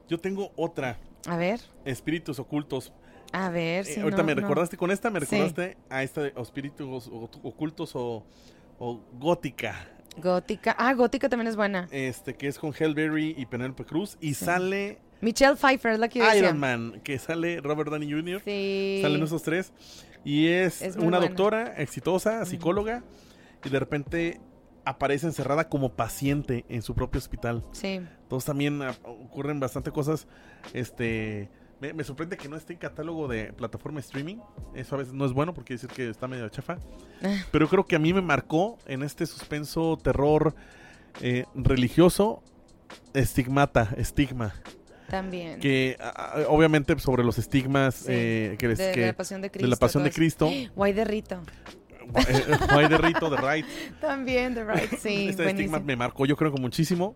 [0.08, 1.00] Yo tengo otra.
[1.28, 1.62] A ver.
[1.84, 2.93] Espíritus ocultos.
[3.32, 7.09] A ver, eh, ahorita me recordaste con esta, me recordaste a esta de espíritus
[7.43, 8.25] ocultos o,
[9.19, 9.88] gótica.
[10.17, 10.75] Gótica.
[10.77, 11.88] Ah, gótica también es buena.
[11.91, 14.17] Este, que es con Hellberry y Penelope Cruz.
[14.19, 14.99] Y sale.
[15.21, 18.41] Michelle Pfeiffer es la que Iron Man, que sale Robert Downey Jr.
[18.43, 18.99] Sí.
[19.01, 19.73] Salen esos tres.
[20.23, 23.03] Y es, una doctora exitosa, psicóloga.
[23.63, 24.41] Y de repente
[24.86, 27.63] aparece encerrada como paciente en su propio hospital.
[27.73, 28.01] Sí.
[28.23, 30.27] Entonces también ah, ocurren bastante cosas.
[30.73, 31.49] Este.
[31.80, 34.38] Me, sorprende que no esté en catálogo de plataforma streaming.
[34.75, 36.77] Eso a veces no es bueno porque decir que está medio chafa.
[37.23, 37.36] Ah.
[37.51, 40.53] Pero creo que a mí me marcó en este suspenso terror
[41.21, 42.43] eh, religioso
[43.13, 44.53] estigmata, estigma.
[45.09, 45.59] También.
[45.59, 45.97] Que
[46.49, 49.65] obviamente sobre los estigmas eh, que, de, la pasión de Cristo.
[49.65, 50.49] De la pasión de Cristo.
[50.75, 51.41] Guay de Rito.
[52.71, 53.65] Guay de Rito, de Right.
[54.01, 55.30] También, de Right, sí.
[55.30, 57.15] Este estigma me marcó, yo creo que muchísimo.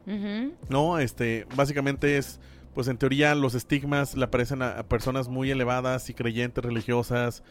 [0.69, 2.39] No, este, básicamente es
[2.73, 7.43] pues en teoría los estigmas le aparecen a, personas muy elevadas y creyentes religiosas,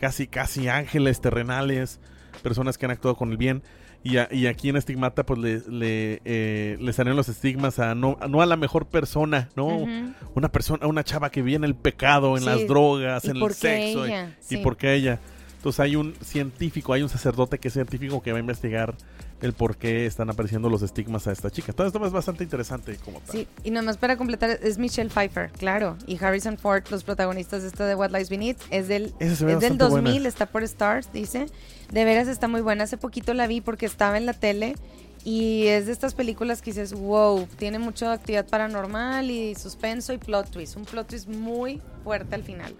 [0.00, 2.00] casi casi ángeles terrenales,
[2.42, 3.62] personas que han actuado con el bien.
[4.02, 8.40] Y, y aquí en Estigmata pues le, le, eh, salen los estigmas a no, no
[8.40, 9.86] a la mejor persona, ¿no?
[10.34, 14.06] Una persona, una chava que viene el pecado, en las drogas, en el sexo.
[14.08, 14.12] y,
[14.48, 15.20] y por qué ella.
[15.60, 18.94] Entonces hay un científico, hay un sacerdote que es científico que va a investigar
[19.42, 21.74] el por qué están apareciendo los estigmas a esta chica.
[21.74, 23.30] Todo esto es bastante interesante como tal.
[23.30, 27.68] Sí, y nomás para completar, es Michelle Pfeiffer, claro, y Harrison Ford, los protagonistas de
[27.68, 31.44] esto de What Lies Beneath, es del, es del 2000, está por Stars, dice.
[31.92, 32.84] De veras está muy buena.
[32.84, 34.76] Hace poquito la vi porque estaba en la tele
[35.24, 40.16] y es de estas películas que dices, wow, tiene mucha actividad paranormal y suspenso y
[40.16, 40.76] plot twist.
[40.76, 42.74] Un plot twist muy fuerte al final.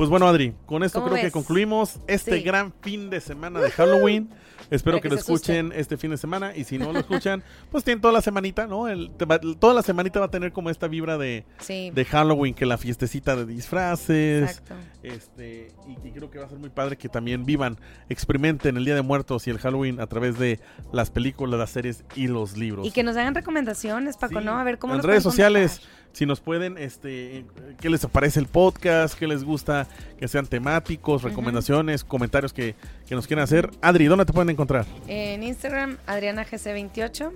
[0.00, 4.30] Pues bueno, Adri, con esto creo que concluimos este gran fin de semana de Halloween.
[4.70, 8.00] Espero que, lo escuchen este fin de semana y si no lo escuchan, pues tienen
[8.00, 8.88] toda la semanita, ¿no?
[8.88, 9.10] El,
[9.58, 13.36] toda la semanita va a tener como esta vibra de, de Halloween, que la fiestecita
[13.36, 14.48] de disfraces.
[14.48, 14.74] Exacto.
[15.02, 17.78] Este, y, creo que va a ser muy padre que también vivan,
[18.08, 20.60] experimenten el Día de Muertos y el Halloween a través de
[20.92, 22.86] las películas, las series y los libros.
[22.86, 24.58] Y que nos hagan recomendaciones, Paco, ¿no?
[24.58, 25.82] A ver cómo En redes sociales,
[26.12, 27.44] si nos pueden, este,
[27.80, 29.86] qué les aparece el podcast, qué les gusta
[30.18, 32.74] que sean temáticos, recomendaciones, comentarios que,
[33.08, 33.70] que, nos quieran hacer.
[33.80, 34.86] Adri, ¿dónde te pueden encontrar?
[35.06, 37.32] En Instagram, AdrianaGC28.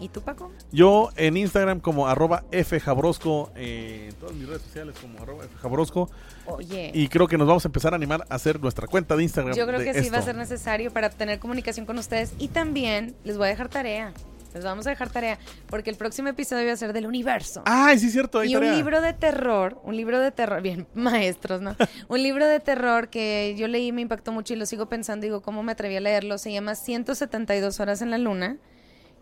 [0.00, 0.50] ¿Y tú, Paco?
[0.72, 6.10] Yo en Instagram como arroba fjabrosco, eh, en todas mis redes sociales como arroba fjabrosco.
[6.46, 6.90] Oye.
[6.92, 9.54] Y creo que nos vamos a empezar a animar a hacer nuestra cuenta de Instagram.
[9.54, 12.34] Yo creo que sí va a ser necesario para tener comunicación con ustedes.
[12.38, 14.12] Y también les voy a dejar tarea.
[14.54, 17.62] Les vamos a dejar tarea porque el próximo episodio va a ser del universo.
[17.66, 18.44] Ay, sí, cierto.
[18.44, 21.74] y un libro de terror, un libro de terror, bien, maestros, ¿no?
[22.08, 25.42] un libro de terror que yo leí, me impactó mucho y lo sigo pensando, digo,
[25.42, 26.38] ¿cómo me atreví a leerlo?
[26.38, 28.56] Se llama 172 horas en la luna,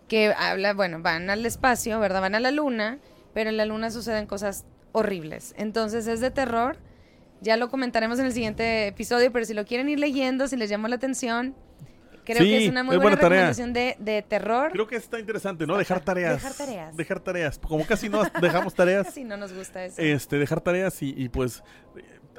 [0.07, 2.20] que habla, bueno, van al espacio, ¿verdad?
[2.20, 2.99] Van a la luna,
[3.33, 5.55] pero en la luna suceden cosas horribles.
[5.57, 6.76] Entonces es de terror.
[7.41, 10.68] Ya lo comentaremos en el siguiente episodio, pero si lo quieren ir leyendo, si les
[10.70, 11.57] llama la atención,
[12.25, 14.70] Creo que es una muy buena, recomendación de, de, terror.
[14.73, 15.77] Creo que está interesante, ¿no?
[15.77, 16.43] Dejar tareas.
[16.43, 16.97] Dejar tareas.
[16.97, 17.59] Dejar tareas.
[17.59, 19.07] Como casi no dejamos tareas.
[19.07, 20.01] casi no nos gusta eso.
[20.01, 21.62] Este, dejar tareas y, y pues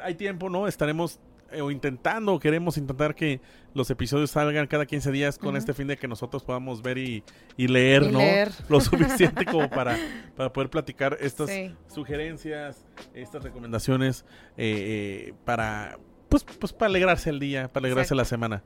[0.02, 0.68] hay tiempo, ¿no?
[0.68, 1.20] Estaremos
[1.54, 3.40] eh, o intentando, queremos intentar que
[3.74, 7.24] los episodios salgan cada 15 días con este fin de que nosotros podamos ver y,
[7.58, 8.20] y leer, ¿no?
[8.70, 9.98] Lo suficiente como para,
[10.36, 11.50] para poder platicar estas
[11.88, 14.26] sugerencias, estas recomendaciones
[14.58, 16.00] eh, eh, para,
[16.42, 18.64] pues, pues para alegrarse el día, para alegrarse la semana.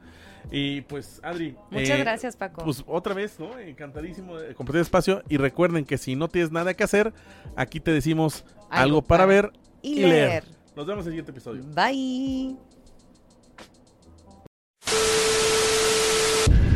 [0.52, 1.54] Y pues, Adri.
[1.70, 2.64] Muchas eh, gracias, Paco.
[2.64, 3.60] Pues otra vez, ¿no?
[3.60, 5.22] Encantadísimo de compartir espacio.
[5.28, 7.14] Y recuerden que si no tienes nada que hacer,
[7.58, 9.52] aquí te decimos algo, para, ver
[9.82, 10.46] y, leer.
[10.78, 11.64] Nos vemos en el siguiente episodio.
[11.76, 12.56] Bye.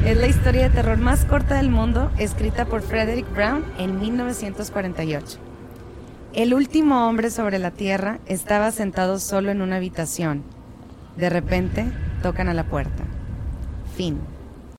[0.05, 5.39] Es la historia de terror más corta del mundo, escrita por Frederick Brown en 1948.
[6.33, 10.43] El último hombre sobre la Tierra estaba sentado solo en una habitación.
[11.17, 11.85] De repente,
[12.21, 13.03] tocan a la puerta.
[13.95, 14.19] Fin.